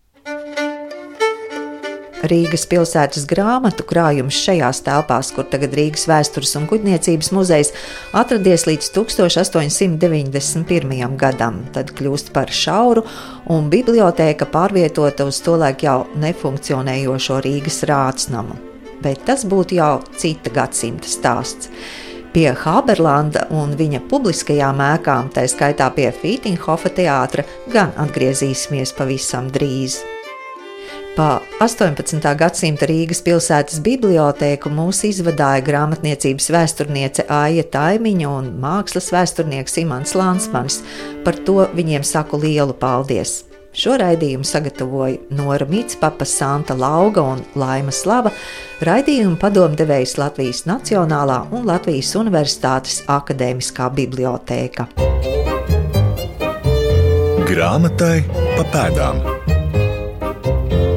Rīgas 2.25 2.63
pilsētas 2.65 3.27
grāmatu 3.29 3.83
krājums 3.85 4.33
šajās 4.41 4.79
telpās, 4.87 5.29
kur 5.35 5.45
tagad 5.51 5.75
Rīgas 5.77 6.07
vēstures 6.09 6.55
un 6.57 6.63
kuģniecības 6.69 7.29
muzejs, 7.35 7.69
atradies 8.17 8.63
līdz 8.65 8.87
1891. 8.95 11.17
gadam. 11.21 11.55
Tad 11.75 11.91
kļūst 11.93 12.31
par 12.33 12.49
šauru, 12.49 13.01
un 13.53 13.69
bibliotēka 13.69 14.45
pārvietota 14.49 15.29
uz 15.29 15.37
tolaik 15.45 15.85
jau 15.85 16.09
nefunkcionējošo 16.17 17.37
Rīgas 17.45 17.85
rātsnamu. 17.85 18.57
Bet 19.05 19.21
tas 19.29 19.45
būtu 19.45 19.77
jau 19.77 20.01
cita 20.17 20.49
gadsimta 20.49 21.05
stāsts. 21.05 21.69
Pie 22.33 22.49
Haberlanda 22.65 23.45
un 23.53 23.77
viņa 23.77 24.01
publiskajām 24.09 24.81
ēkām, 24.89 25.29
tā 25.33 25.45
skaitā 25.49 25.89
pie 25.93 26.11
Fītinhofa 26.13 26.89
teātra, 26.97 27.43
gan 27.73 27.89
atgriezīsimies 27.97 28.93
pavisam 28.97 29.49
drīz. 29.53 30.16
Pa 31.17 31.39
18. 31.59 32.21
gadsimta 32.37 32.85
Rīgas 32.85 33.23
pilsētas 33.25 33.79
bibliotēku 33.81 34.69
mūs 34.69 34.99
izvadīja 35.07 35.63
grāmatniecības 35.65 36.51
vēsturniece 36.53 37.23
Aija 37.33 37.63
Taimiņa 37.73 38.27
un 38.29 38.51
mākslas 38.61 39.07
vēsturnieks 39.15 39.79
Imants 39.81 40.13
Lansmanis. 40.13 40.83
Par 41.25 41.39
to 41.47 41.63
viņiem 41.73 42.05
saku 42.05 42.37
lielu 42.43 42.75
paldies! 42.77 43.39
Šo 43.73 43.95
raidījumu 43.97 44.45
sagatavoja 44.45 45.17
Nora 45.33 45.65
Mitspapa, 45.69 46.25
Santa 46.25 46.77
Lauga 46.77 47.23
un 47.33 47.41
Laima 47.57 47.93
Slava, 47.93 48.29
raidījumu 48.85 49.39
padomdevējs 49.41 50.19
Latvijas 50.21 50.67
Nacionālā 50.69 51.39
un 51.49 51.65
Latvijas 51.65 52.13
Universitātes 52.21 53.01
akadēmiskā 53.09 53.89
bibliotēka. 53.97 54.85
Grāmatai 57.49 58.21
pa 58.29 58.69
pēdām 58.69 59.36